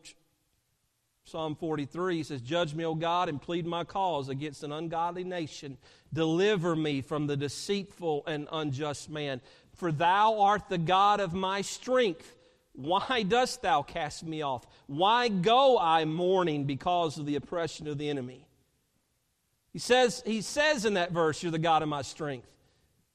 Psalm 1.24 1.54
43, 1.54 2.16
he 2.16 2.22
says, 2.22 2.40
Judge 2.40 2.74
me, 2.74 2.86
O 2.86 2.94
God, 2.94 3.28
and 3.28 3.40
plead 3.40 3.66
my 3.66 3.84
cause 3.84 4.30
against 4.30 4.62
an 4.62 4.72
ungodly 4.72 5.24
nation. 5.24 5.76
Deliver 6.14 6.74
me 6.74 7.02
from 7.02 7.26
the 7.26 7.36
deceitful 7.36 8.24
and 8.26 8.48
unjust 8.50 9.10
man. 9.10 9.42
For 9.74 9.92
thou 9.92 10.40
art 10.40 10.70
the 10.70 10.78
God 10.78 11.20
of 11.20 11.34
my 11.34 11.60
strength. 11.60 12.35
Why 12.76 13.22
dost 13.22 13.62
thou 13.62 13.82
cast 13.82 14.24
me 14.24 14.42
off? 14.42 14.66
Why 14.86 15.28
go 15.28 15.78
I 15.78 16.04
mourning 16.04 16.64
because 16.64 17.18
of 17.18 17.26
the 17.26 17.36
oppression 17.36 17.88
of 17.88 17.96
the 17.96 18.08
enemy? 18.08 18.46
He 19.72 19.78
says, 19.78 20.22
he 20.24 20.42
says 20.42 20.84
in 20.84 20.94
that 20.94 21.10
verse, 21.10 21.42
You're 21.42 21.52
the 21.52 21.58
God 21.58 21.82
of 21.82 21.88
my 21.88 22.02
strength. 22.02 22.48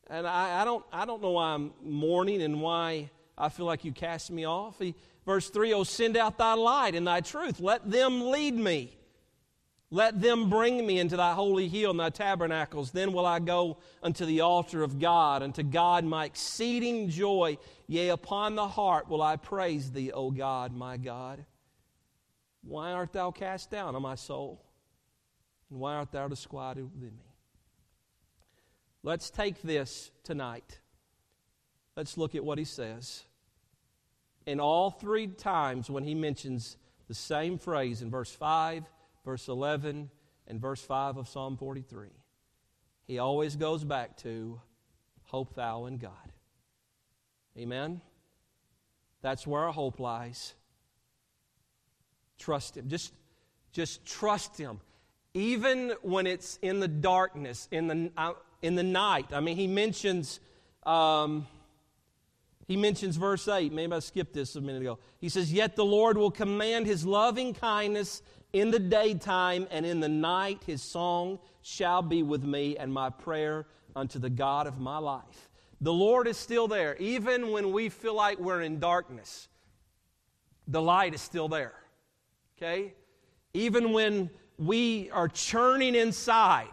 And 0.08 0.28
I, 0.28 0.62
I 0.62 0.66
don't, 0.66 0.84
I 0.92 1.06
don't 1.06 1.22
know 1.22 1.32
why 1.32 1.54
I'm 1.54 1.72
mourning 1.82 2.42
and 2.42 2.62
why 2.62 3.12
I 3.38 3.50
feel 3.50 3.66
like 3.66 3.86
you 3.86 3.92
cast 3.92 4.32
me 4.32 4.46
off. 4.46 4.78
He, 4.80 4.96
verse 5.26 5.50
3 5.50 5.74
Oh, 5.74 5.84
send 5.84 6.18
out 6.18 6.38
thy 6.38 6.54
light 6.54 6.96
and 6.96 7.08
thy 7.08 7.22
truth. 7.22 7.60
Let 7.60 7.90
them 7.90 8.30
lead 8.30 8.56
me. 8.56 8.98
Let 9.94 10.22
them 10.22 10.50
bring 10.50 10.88
me 10.88 11.00
into 11.00 11.18
thy 11.18 11.34
holy 11.34 11.68
hill 11.68 11.92
and 11.92 12.00
thy 12.00 12.10
tabernacles. 12.10 12.92
Then 12.92 13.12
will 13.12 13.26
I 13.26 13.40
go 13.40 13.78
unto 14.02 14.26
the 14.26 14.40
altar 14.40 14.84
of 14.84 15.00
God, 15.00 15.44
unto 15.44 15.64
God 15.64 16.06
my 16.06 16.26
exceeding 16.26 17.10
joy. 17.10 17.58
Yea, 17.88 18.08
upon 18.08 18.56
the 18.56 18.70
heart 18.70 19.10
will 19.10 19.22
I 19.22 19.36
praise 19.36 19.92
thee, 19.92 20.14
O 20.14 20.32
God, 20.32 20.74
my 20.74 20.96
God. 20.96 21.44
Why 22.64 22.94
art 22.94 23.12
thou 23.12 23.32
cast 23.32 23.70
down, 23.70 23.94
O 23.98 24.00
my 24.00 24.16
soul? 24.16 24.64
And 25.70 25.78
why 25.78 25.96
art 25.96 26.14
thou 26.14 26.30
disquieted 26.30 26.86
within 26.86 27.18
me? 27.18 27.36
Let's 29.04 29.30
take 29.30 29.62
this 29.62 30.12
tonight. 30.24 30.80
Let's 31.98 32.18
look 32.18 32.34
at 32.34 32.46
what 32.46 32.58
he 32.58 32.64
says. 32.64 33.26
In 34.46 34.62
all 34.62 34.90
three 34.90 35.28
times 35.28 35.90
when 35.90 36.06
he 36.06 36.16
mentions 36.16 36.78
the 37.10 37.14
same 37.14 37.58
phrase 37.58 38.02
in 38.02 38.10
verse 38.10 38.34
5, 38.34 38.86
verse 39.24 39.48
11, 39.48 40.10
and 40.48 40.60
verse 40.60 40.82
5 40.82 41.18
of 41.18 41.28
Psalm 41.28 41.58
43. 41.58 42.10
He 43.08 43.20
always 43.20 43.56
goes 43.56 43.84
back 43.84 44.18
to 44.18 44.60
hope 45.24 45.56
thou 45.56 45.86
in 45.86 45.98
God. 45.98 46.12
Amen? 47.58 48.02
That's 49.22 49.46
where 49.46 49.64
our 49.64 49.72
hope 49.72 50.00
lies. 50.00 50.54
Trust 52.38 52.78
Him. 52.78 52.88
Just, 52.88 53.14
just 53.72 54.06
trust 54.06 54.58
Him. 54.58 54.80
Even 55.34 55.94
when 56.02 56.28
it's 56.28 56.58
in 56.62 56.80
the 56.80 56.88
darkness, 56.88 57.68
in 57.72 57.88
the, 57.88 58.12
uh, 58.18 58.34
in 58.62 58.76
the 58.76 58.84
night. 58.84 59.28
I 59.32 59.40
mean, 59.40 59.56
He 59.56 59.68
mentions. 59.68 60.40
Um, 60.84 61.48
he 62.68 62.78
mentions 62.78 63.18
verse 63.18 63.48
8. 63.48 63.72
Maybe 63.74 63.94
I 63.94 64.00
skipped 64.00 64.34
this 64.34 64.56
a 64.56 64.62
minute 64.62 64.82
ago. 64.82 65.00
He 65.20 65.30
says, 65.30 65.52
Yet 65.52 65.76
the 65.76 65.86
Lord 65.86 66.18
will 66.18 66.32
command 66.32 66.86
his 66.86 67.06
loving 67.06 67.54
kindness 67.54 68.22
in 68.54 68.72
the 68.72 68.80
daytime 68.80 69.68
and 69.72 69.86
in 69.86 70.00
the 70.00 70.10
night 70.10 70.64
his 70.66 70.82
song 70.82 71.40
shall 71.62 72.02
be 72.02 72.24
with 72.24 72.44
me, 72.44 72.76
and 72.78 72.92
my 72.92 73.10
prayer 73.10 73.68
unto 73.96 74.20
the 74.20 74.30
God 74.30 74.68
of 74.68 74.80
my 74.80 74.98
life. 74.98 75.50
The 75.80 75.94
Lord 75.94 76.28
is 76.28 76.38
still 76.38 76.68
there. 76.68 76.96
Even 76.98 77.52
when 77.52 77.72
we 77.72 77.90
feel 77.90 78.16
like 78.16 78.40
we're 78.40 78.62
in 78.62 78.80
darkness, 78.80 79.48
the 80.68 80.82
light 80.82 81.14
is 81.14 81.22
still 81.22 81.48
there. 81.48 81.74
Okay? 82.58 82.94
Even 83.54 83.92
when 83.92 84.30
we 84.58 85.10
are 85.12 85.28
churning 85.28 85.96
inside 85.96 86.70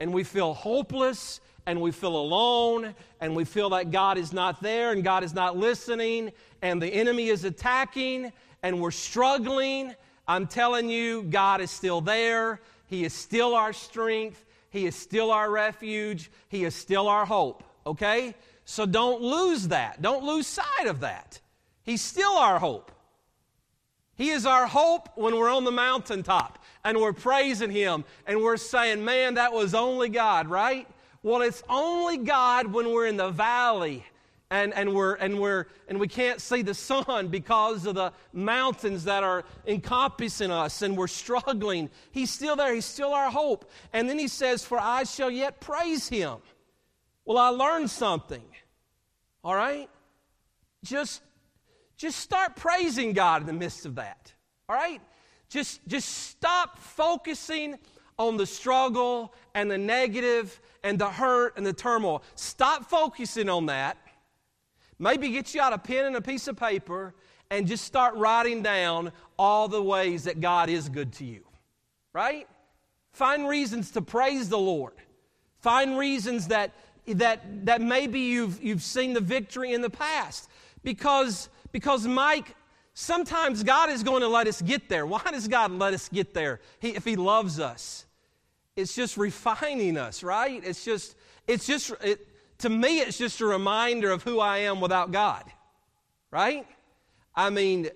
and 0.00 0.12
we 0.12 0.24
feel 0.24 0.54
hopeless 0.54 1.40
and 1.68 1.82
we 1.82 1.92
feel 1.92 2.16
alone 2.16 2.94
and 3.20 3.36
we 3.36 3.44
feel 3.44 3.68
that 3.68 3.90
God 3.90 4.16
is 4.16 4.32
not 4.32 4.62
there 4.62 4.90
and 4.92 5.04
God 5.04 5.22
is 5.22 5.34
not 5.34 5.54
listening 5.54 6.32
and 6.62 6.80
the 6.80 6.88
enemy 6.88 7.28
is 7.28 7.44
attacking 7.44 8.32
and 8.62 8.80
we're 8.80 8.90
struggling, 8.90 9.94
I'm 10.26 10.46
telling 10.46 10.88
you, 10.88 11.24
God 11.24 11.60
is 11.60 11.70
still 11.70 12.00
there. 12.00 12.62
He 12.86 13.04
is 13.04 13.12
still 13.12 13.54
our 13.54 13.74
strength. 13.74 14.46
He 14.70 14.86
is 14.86 14.96
still 14.96 15.30
our 15.30 15.50
refuge. 15.50 16.30
He 16.48 16.64
is 16.64 16.74
still 16.74 17.06
our 17.06 17.26
hope. 17.26 17.62
Okay? 17.86 18.34
So 18.64 18.86
don't 18.86 19.20
lose 19.20 19.68
that. 19.68 20.00
Don't 20.00 20.24
lose 20.24 20.46
sight 20.46 20.86
of 20.86 21.00
that. 21.00 21.38
He's 21.82 22.00
still 22.00 22.32
our 22.32 22.58
hope. 22.58 22.90
He 24.16 24.30
is 24.30 24.46
our 24.46 24.66
hope 24.66 25.10
when 25.16 25.36
we're 25.36 25.52
on 25.52 25.64
the 25.64 25.70
mountaintop 25.70 26.58
and 26.82 26.96
we're 26.96 27.12
praising 27.12 27.70
Him 27.70 28.06
and 28.26 28.40
we're 28.40 28.56
saying, 28.56 29.04
man, 29.04 29.34
that 29.34 29.52
was 29.52 29.74
only 29.74 30.08
God, 30.08 30.48
right? 30.48 30.88
Well, 31.22 31.42
it's 31.42 31.62
only 31.68 32.18
God 32.18 32.72
when 32.72 32.92
we're 32.92 33.06
in 33.06 33.16
the 33.16 33.30
valley 33.30 34.04
and, 34.50 34.72
and, 34.72 34.94
we're, 34.94 35.14
and, 35.14 35.38
we're, 35.38 35.66
and 35.88 36.00
we 36.00 36.08
can't 36.08 36.40
see 36.40 36.62
the 36.62 36.74
sun 36.74 37.28
because 37.28 37.84
of 37.84 37.96
the 37.96 38.12
mountains 38.32 39.04
that 39.04 39.22
are 39.22 39.44
encompassing 39.66 40.50
us 40.50 40.80
and 40.80 40.96
we're 40.96 41.06
struggling. 41.06 41.90
He's 42.12 42.30
still 42.30 42.56
there. 42.56 42.74
He's 42.74 42.86
still 42.86 43.12
our 43.12 43.30
hope. 43.30 43.70
And 43.92 44.08
then 44.08 44.18
he 44.18 44.28
says, 44.28 44.64
For 44.64 44.78
I 44.80 45.04
shall 45.04 45.30
yet 45.30 45.60
praise 45.60 46.08
him. 46.08 46.38
Well, 47.24 47.36
I 47.36 47.48
learned 47.48 47.90
something. 47.90 48.44
All 49.44 49.54
right? 49.54 49.90
Just, 50.82 51.20
just 51.96 52.20
start 52.20 52.56
praising 52.56 53.12
God 53.12 53.42
in 53.42 53.46
the 53.46 53.52
midst 53.52 53.84
of 53.84 53.96
that. 53.96 54.32
All 54.68 54.76
right? 54.76 55.02
Just, 55.50 55.86
just 55.86 56.08
stop 56.08 56.78
focusing 56.78 57.76
on 58.18 58.36
the 58.36 58.46
struggle 58.46 59.32
and 59.54 59.70
the 59.70 59.78
negative 59.78 60.60
and 60.82 60.98
the 60.98 61.08
hurt 61.08 61.56
and 61.56 61.64
the 61.64 61.72
turmoil. 61.72 62.22
Stop 62.34 62.84
focusing 62.84 63.48
on 63.48 63.66
that 63.66 63.96
Maybe 64.98 65.30
get 65.30 65.54
you 65.54 65.60
out 65.60 65.72
a 65.72 65.78
pen 65.78 66.06
and 66.06 66.16
a 66.16 66.20
piece 66.20 66.48
of 66.48 66.56
paper 66.56 67.14
and 67.50 67.66
just 67.66 67.84
start 67.84 68.14
writing 68.16 68.62
down 68.62 69.12
all 69.38 69.68
the 69.68 69.82
ways 69.82 70.24
that 70.24 70.40
God 70.40 70.68
is 70.68 70.88
good 70.88 71.12
to 71.14 71.24
you. 71.24 71.44
Right? 72.12 72.48
Find 73.12 73.48
reasons 73.48 73.92
to 73.92 74.02
praise 74.02 74.48
the 74.48 74.58
Lord. 74.58 74.94
Find 75.60 75.96
reasons 75.96 76.48
that, 76.48 76.72
that, 77.06 77.66
that 77.66 77.80
maybe 77.80 78.20
you've, 78.20 78.62
you've 78.62 78.82
seen 78.82 79.12
the 79.12 79.20
victory 79.20 79.72
in 79.72 79.82
the 79.82 79.90
past. 79.90 80.48
Because, 80.82 81.48
because, 81.72 82.06
Mike, 82.06 82.54
sometimes 82.94 83.62
God 83.62 83.90
is 83.90 84.02
going 84.02 84.22
to 84.22 84.28
let 84.28 84.46
us 84.46 84.60
get 84.60 84.88
there. 84.88 85.06
Why 85.06 85.22
does 85.30 85.48
God 85.48 85.70
let 85.72 85.94
us 85.94 86.08
get 86.08 86.34
there 86.34 86.60
he, 86.80 86.90
if 86.90 87.04
He 87.04 87.16
loves 87.16 87.60
us? 87.60 88.04
It's 88.78 88.94
just 88.94 89.16
refining 89.16 89.96
us, 89.96 90.22
right? 90.22 90.62
It's 90.64 90.84
just, 90.84 91.16
it's 91.48 91.66
just, 91.66 91.90
it, 92.00 92.24
to 92.58 92.68
me, 92.68 93.00
it's 93.00 93.18
just 93.18 93.40
a 93.40 93.44
reminder 93.44 94.12
of 94.12 94.22
who 94.22 94.38
I 94.38 94.58
am 94.58 94.80
without 94.80 95.10
God, 95.10 95.42
right? 96.30 96.64
I 97.34 97.50
mean, 97.50 97.90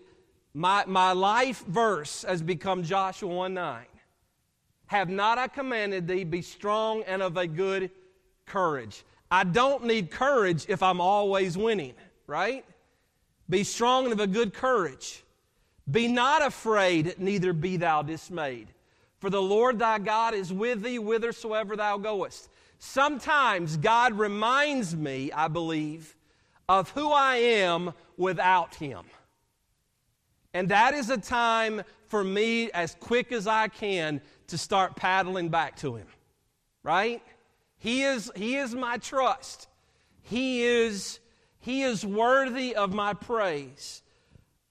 my, 0.52 0.84
my 0.88 1.12
life 1.12 1.64
verse 1.68 2.24
has 2.26 2.42
become 2.42 2.82
Joshua 2.82 3.32
1 3.32 3.54
9. 3.54 3.84
Have 4.86 5.08
not 5.08 5.38
I 5.38 5.46
commanded 5.46 6.08
thee, 6.08 6.24
be 6.24 6.42
strong 6.42 7.04
and 7.04 7.22
of 7.22 7.36
a 7.36 7.46
good 7.46 7.92
courage. 8.44 9.04
I 9.30 9.44
don't 9.44 9.84
need 9.84 10.10
courage 10.10 10.66
if 10.68 10.82
I'm 10.82 11.00
always 11.00 11.56
winning, 11.56 11.94
right? 12.26 12.64
Be 13.48 13.62
strong 13.62 14.06
and 14.06 14.12
of 14.12 14.18
a 14.18 14.26
good 14.26 14.52
courage. 14.52 15.22
Be 15.88 16.08
not 16.08 16.44
afraid, 16.44 17.14
neither 17.18 17.52
be 17.52 17.76
thou 17.76 18.02
dismayed. 18.02 18.66
For 19.22 19.30
the 19.30 19.40
Lord 19.40 19.78
thy 19.78 20.00
God 20.00 20.34
is 20.34 20.52
with 20.52 20.82
thee 20.82 20.96
whithersoever 20.96 21.76
thou 21.76 21.96
goest. 21.96 22.48
Sometimes 22.80 23.76
God 23.76 24.14
reminds 24.14 24.96
me, 24.96 25.30
I 25.30 25.46
believe, 25.46 26.16
of 26.68 26.90
who 26.90 27.12
I 27.12 27.36
am 27.36 27.92
without 28.16 28.74
Him. 28.74 29.04
And 30.52 30.70
that 30.70 30.94
is 30.94 31.08
a 31.08 31.18
time 31.18 31.82
for 32.08 32.24
me, 32.24 32.72
as 32.72 32.96
quick 32.98 33.30
as 33.30 33.46
I 33.46 33.68
can, 33.68 34.20
to 34.48 34.58
start 34.58 34.96
paddling 34.96 35.50
back 35.50 35.76
to 35.76 35.94
Him. 35.94 36.08
Right? 36.82 37.22
He 37.78 38.02
is, 38.02 38.28
he 38.34 38.56
is 38.56 38.74
my 38.74 38.96
trust. 38.96 39.68
He 40.22 40.64
is, 40.64 41.20
he 41.60 41.82
is 41.82 42.04
worthy 42.04 42.74
of 42.74 42.92
my 42.92 43.14
praise. 43.14 44.02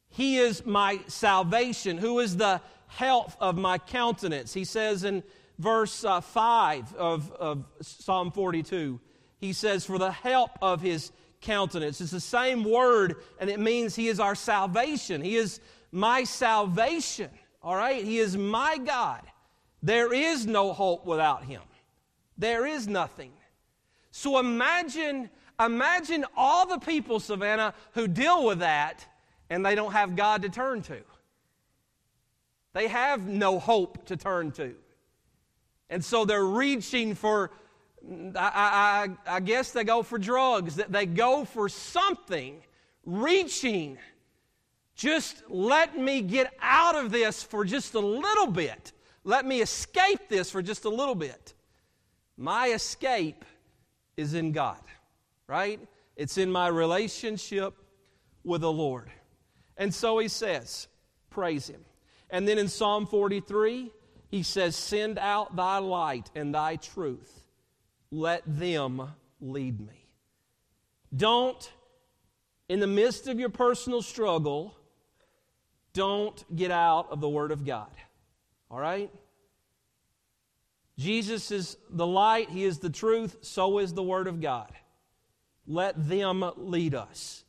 He 0.09 0.39
is 0.39 0.65
my 0.65 0.99
salvation, 1.07 1.97
who 1.97 2.19
is 2.19 2.35
the 2.35 2.59
health 2.91 3.35
of 3.39 3.57
my 3.57 3.77
countenance. 3.77 4.53
He 4.53 4.65
says 4.65 5.03
in 5.03 5.23
verse 5.57 6.03
uh, 6.03 6.21
5 6.21 6.95
of, 6.95 7.31
of 7.31 7.65
Psalm 7.81 8.31
42. 8.31 8.99
He 9.39 9.53
says, 9.53 9.85
For 9.85 9.97
the 9.97 10.11
help 10.11 10.51
of 10.61 10.81
his 10.81 11.11
countenance. 11.41 12.01
It's 12.01 12.11
the 12.11 12.19
same 12.19 12.63
word, 12.63 13.15
and 13.39 13.49
it 13.49 13.59
means 13.59 13.95
he 13.95 14.07
is 14.07 14.19
our 14.19 14.35
salvation. 14.35 15.21
He 15.21 15.35
is 15.35 15.59
my 15.91 16.23
salvation. 16.23 17.29
All 17.63 17.75
right? 17.75 18.03
He 18.03 18.19
is 18.19 18.37
my 18.37 18.77
God. 18.77 19.21
There 19.81 20.13
is 20.13 20.45
no 20.45 20.73
hope 20.73 21.05
without 21.05 21.43
him. 21.43 21.61
There 22.37 22.65
is 22.65 22.87
nothing. 22.87 23.31
So 24.11 24.39
imagine, 24.39 25.29
imagine 25.59 26.25
all 26.35 26.67
the 26.67 26.77
people, 26.77 27.19
Savannah, 27.19 27.73
who 27.93 28.07
deal 28.07 28.45
with 28.45 28.59
that 28.59 29.05
and 29.49 29.65
they 29.65 29.75
don't 29.75 29.91
have 29.91 30.15
God 30.15 30.41
to 30.43 30.49
turn 30.49 30.81
to. 30.83 30.97
They 32.73 32.87
have 32.87 33.27
no 33.27 33.59
hope 33.59 34.05
to 34.05 34.17
turn 34.17 34.51
to. 34.53 34.73
And 35.89 36.03
so 36.03 36.23
they're 36.23 36.45
reaching 36.45 37.15
for, 37.15 37.51
I, 38.35 39.09
I, 39.27 39.35
I 39.35 39.39
guess 39.41 39.71
they 39.71 39.83
go 39.83 40.03
for 40.03 40.17
drugs, 40.17 40.77
that 40.77 40.91
they 40.91 41.05
go 41.05 41.43
for 41.43 41.67
something, 41.67 42.61
reaching. 43.05 43.97
Just 44.95 45.43
let 45.49 45.97
me 45.97 46.21
get 46.21 46.53
out 46.61 46.95
of 46.95 47.11
this 47.11 47.43
for 47.43 47.65
just 47.65 47.93
a 47.93 47.99
little 47.99 48.47
bit. 48.47 48.93
Let 49.23 49.45
me 49.45 49.61
escape 49.61 50.29
this 50.29 50.49
for 50.49 50.61
just 50.61 50.85
a 50.85 50.89
little 50.89 51.15
bit. 51.15 51.53
My 52.37 52.67
escape 52.69 53.43
is 54.15 54.33
in 54.33 54.51
God, 54.51 54.81
right? 55.47 55.79
It's 56.15 56.37
in 56.37 56.51
my 56.51 56.67
relationship 56.67 57.75
with 58.43 58.61
the 58.61 58.71
Lord. 58.71 59.11
And 59.77 59.93
so 59.93 60.19
he 60.19 60.27
says, 60.27 60.87
praise 61.29 61.67
him. 61.67 61.83
And 62.31 62.47
then 62.47 62.57
in 62.57 62.69
Psalm 62.69 63.05
43, 63.05 63.91
he 64.29 64.43
says, 64.43 64.75
Send 64.75 65.19
out 65.19 65.55
thy 65.55 65.77
light 65.79 66.31
and 66.33 66.55
thy 66.55 66.77
truth. 66.77 67.43
Let 68.09 68.43
them 68.45 69.13
lead 69.41 69.79
me. 69.79 70.07
Don't, 71.15 71.71
in 72.69 72.79
the 72.79 72.87
midst 72.87 73.27
of 73.27 73.39
your 73.39 73.49
personal 73.49 74.01
struggle, 74.01 74.75
don't 75.93 76.43
get 76.55 76.71
out 76.71 77.11
of 77.11 77.19
the 77.19 77.27
Word 77.27 77.51
of 77.51 77.65
God. 77.65 77.91
All 78.69 78.79
right? 78.79 79.11
Jesus 80.97 81.51
is 81.51 81.75
the 81.89 82.07
light, 82.07 82.49
He 82.49 82.63
is 82.63 82.79
the 82.79 82.89
truth, 82.89 83.37
so 83.41 83.79
is 83.79 83.93
the 83.93 84.03
Word 84.03 84.27
of 84.27 84.39
God. 84.39 84.71
Let 85.67 86.07
them 86.07 86.49
lead 86.55 86.95
us. 86.95 87.43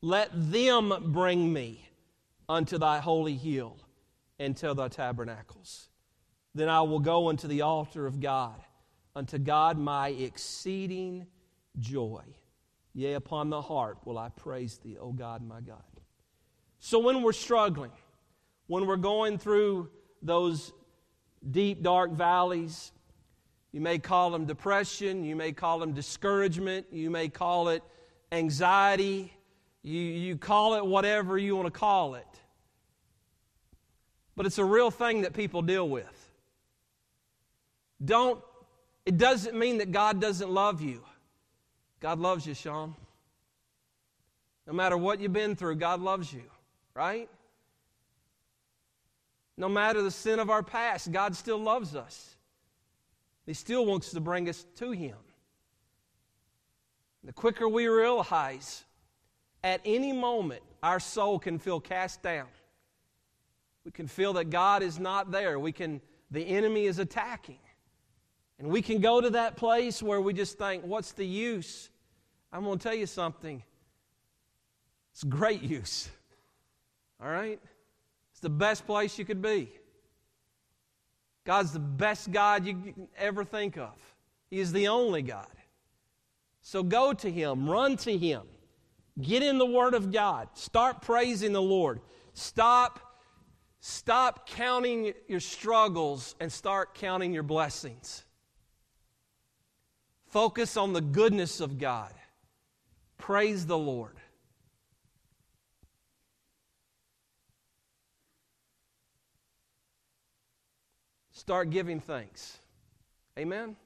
Let 0.00 0.30
them 0.32 0.92
bring 1.12 1.52
me 1.52 1.88
unto 2.48 2.78
thy 2.78 3.00
holy 3.00 3.34
hill 3.34 3.76
to 4.38 4.74
thy 4.74 4.88
tabernacles. 4.88 5.88
Then 6.54 6.68
I 6.68 6.82
will 6.82 7.00
go 7.00 7.28
unto 7.28 7.48
the 7.48 7.62
altar 7.62 8.06
of 8.06 8.20
God, 8.20 8.60
unto 9.14 9.38
God 9.38 9.78
my 9.78 10.08
exceeding 10.08 11.26
joy. 11.78 12.22
Yea, 12.94 13.14
upon 13.14 13.50
the 13.50 13.60
harp 13.60 14.06
will 14.06 14.18
I 14.18 14.28
praise 14.30 14.78
thee, 14.78 14.96
O 14.98 15.12
God, 15.12 15.46
my 15.46 15.60
God. 15.60 15.82
So 16.80 16.98
when 16.98 17.22
we're 17.22 17.32
struggling, 17.32 17.90
when 18.66 18.86
we're 18.86 18.96
going 18.96 19.38
through 19.38 19.90
those 20.22 20.72
deep, 21.50 21.82
dark 21.82 22.12
valleys, 22.12 22.92
you 23.72 23.80
may 23.80 23.98
call 23.98 24.30
them 24.30 24.46
depression, 24.46 25.24
you 25.24 25.36
may 25.36 25.52
call 25.52 25.78
them 25.78 25.92
discouragement, 25.92 26.86
you 26.90 27.10
may 27.10 27.28
call 27.28 27.68
it 27.68 27.82
anxiety, 28.32 29.32
you, 29.82 30.00
you 30.00 30.36
call 30.36 30.74
it 30.74 30.84
whatever 30.84 31.38
you 31.38 31.54
want 31.56 31.66
to 31.66 31.78
call 31.78 32.14
it. 32.14 32.37
But 34.38 34.46
it's 34.46 34.58
a 34.58 34.64
real 34.64 34.92
thing 34.92 35.22
that 35.22 35.32
people 35.32 35.62
deal 35.62 35.88
with. 35.88 36.30
Don't, 38.02 38.40
it 39.04 39.18
doesn't 39.18 39.58
mean 39.58 39.78
that 39.78 39.90
God 39.90 40.20
doesn't 40.20 40.48
love 40.48 40.80
you. 40.80 41.02
God 41.98 42.20
loves 42.20 42.46
you, 42.46 42.54
Sean. 42.54 42.94
No 44.64 44.74
matter 44.74 44.96
what 44.96 45.18
you've 45.18 45.32
been 45.32 45.56
through, 45.56 45.74
God 45.74 46.00
loves 46.00 46.32
you, 46.32 46.44
right? 46.94 47.28
No 49.56 49.68
matter 49.68 50.02
the 50.02 50.12
sin 50.12 50.38
of 50.38 50.50
our 50.50 50.62
past, 50.62 51.10
God 51.10 51.34
still 51.34 51.58
loves 51.58 51.96
us. 51.96 52.36
He 53.44 53.54
still 53.54 53.86
wants 53.86 54.12
to 54.12 54.20
bring 54.20 54.48
us 54.48 54.64
to 54.76 54.92
Him. 54.92 55.16
The 57.24 57.32
quicker 57.32 57.68
we 57.68 57.88
realize 57.88 58.84
at 59.64 59.80
any 59.84 60.12
moment 60.12 60.62
our 60.80 61.00
soul 61.00 61.40
can 61.40 61.58
feel 61.58 61.80
cast 61.80 62.22
down, 62.22 62.46
we 63.84 63.90
can 63.90 64.06
feel 64.06 64.34
that 64.34 64.50
God 64.50 64.82
is 64.82 64.98
not 64.98 65.30
there, 65.30 65.58
we 65.58 65.72
can, 65.72 66.00
the 66.30 66.42
enemy 66.42 66.86
is 66.86 66.98
attacking. 66.98 67.58
And 68.58 68.68
we 68.68 68.82
can 68.82 69.00
go 69.00 69.20
to 69.20 69.30
that 69.30 69.56
place 69.56 70.02
where 70.02 70.20
we 70.20 70.32
just 70.32 70.58
think, 70.58 70.84
what's 70.84 71.12
the 71.12 71.24
use? 71.24 71.90
I'm 72.52 72.64
going 72.64 72.78
to 72.78 72.82
tell 72.82 72.94
you 72.94 73.06
something. 73.06 73.62
It's 75.12 75.22
great 75.24 75.62
use. 75.62 76.08
All 77.22 77.28
right? 77.28 77.60
It's 78.32 78.40
the 78.40 78.50
best 78.50 78.86
place 78.86 79.18
you 79.18 79.24
could 79.24 79.42
be. 79.42 79.68
God's 81.44 81.72
the 81.72 81.78
best 81.78 82.30
God 82.30 82.66
you 82.66 82.74
can 82.74 83.08
ever 83.16 83.44
think 83.44 83.78
of. 83.78 83.94
He 84.50 84.60
is 84.60 84.72
the 84.72 84.88
only 84.88 85.22
God. 85.22 85.46
So 86.60 86.82
go 86.82 87.12
to 87.14 87.30
Him, 87.30 87.68
run 87.68 87.96
to 87.98 88.16
Him. 88.16 88.42
Get 89.20 89.42
in 89.42 89.58
the 89.58 89.66
Word 89.66 89.94
of 89.94 90.12
God. 90.12 90.48
Start 90.54 91.00
praising 91.00 91.52
the 91.52 91.62
Lord. 91.62 92.00
Stop, 92.34 93.07
stop 93.80 94.48
counting 94.48 95.12
your 95.26 95.40
struggles 95.40 96.34
and 96.40 96.50
start 96.52 96.94
counting 96.94 97.32
your 97.32 97.42
blessings. 97.42 98.24
Focus 100.26 100.76
on 100.76 100.92
the 100.92 101.00
goodness 101.00 101.60
of 101.60 101.78
God. 101.78 102.12
Praise 103.16 103.66
the 103.66 103.78
Lord. 103.78 104.16
Start 111.32 111.70
giving 111.70 112.00
thanks. 112.00 112.58
Amen? 113.38 113.76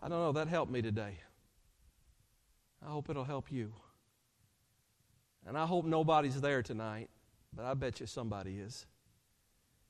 I 0.00 0.08
don't 0.08 0.18
know, 0.18 0.32
that 0.32 0.48
helped 0.48 0.72
me 0.72 0.82
today. 0.82 1.18
I 2.84 2.90
hope 2.90 3.10
it'll 3.10 3.24
help 3.24 3.52
you. 3.52 3.72
And 5.48 5.56
I 5.56 5.64
hope 5.64 5.86
nobody's 5.86 6.38
there 6.42 6.62
tonight, 6.62 7.08
but 7.56 7.64
I 7.64 7.72
bet 7.72 8.00
you 8.00 8.06
somebody 8.06 8.58
is. 8.58 8.84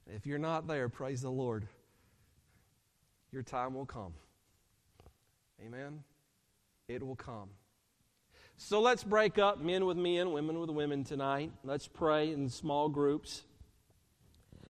If 0.06 0.24
you're 0.24 0.38
not 0.38 0.68
there, 0.68 0.88
praise 0.88 1.20
the 1.20 1.30
Lord. 1.30 1.66
Your 3.32 3.42
time 3.42 3.74
will 3.74 3.84
come. 3.84 4.14
Amen? 5.60 6.04
It 6.86 7.04
will 7.04 7.16
come. 7.16 7.50
So 8.56 8.80
let's 8.80 9.02
break 9.02 9.38
up 9.38 9.60
men 9.60 9.84
with 9.84 9.96
men, 9.96 10.30
women 10.30 10.60
with 10.60 10.70
women 10.70 11.02
tonight. 11.02 11.50
Let's 11.64 11.88
pray 11.88 12.32
in 12.32 12.48
small 12.48 12.88
groups. 12.88 13.42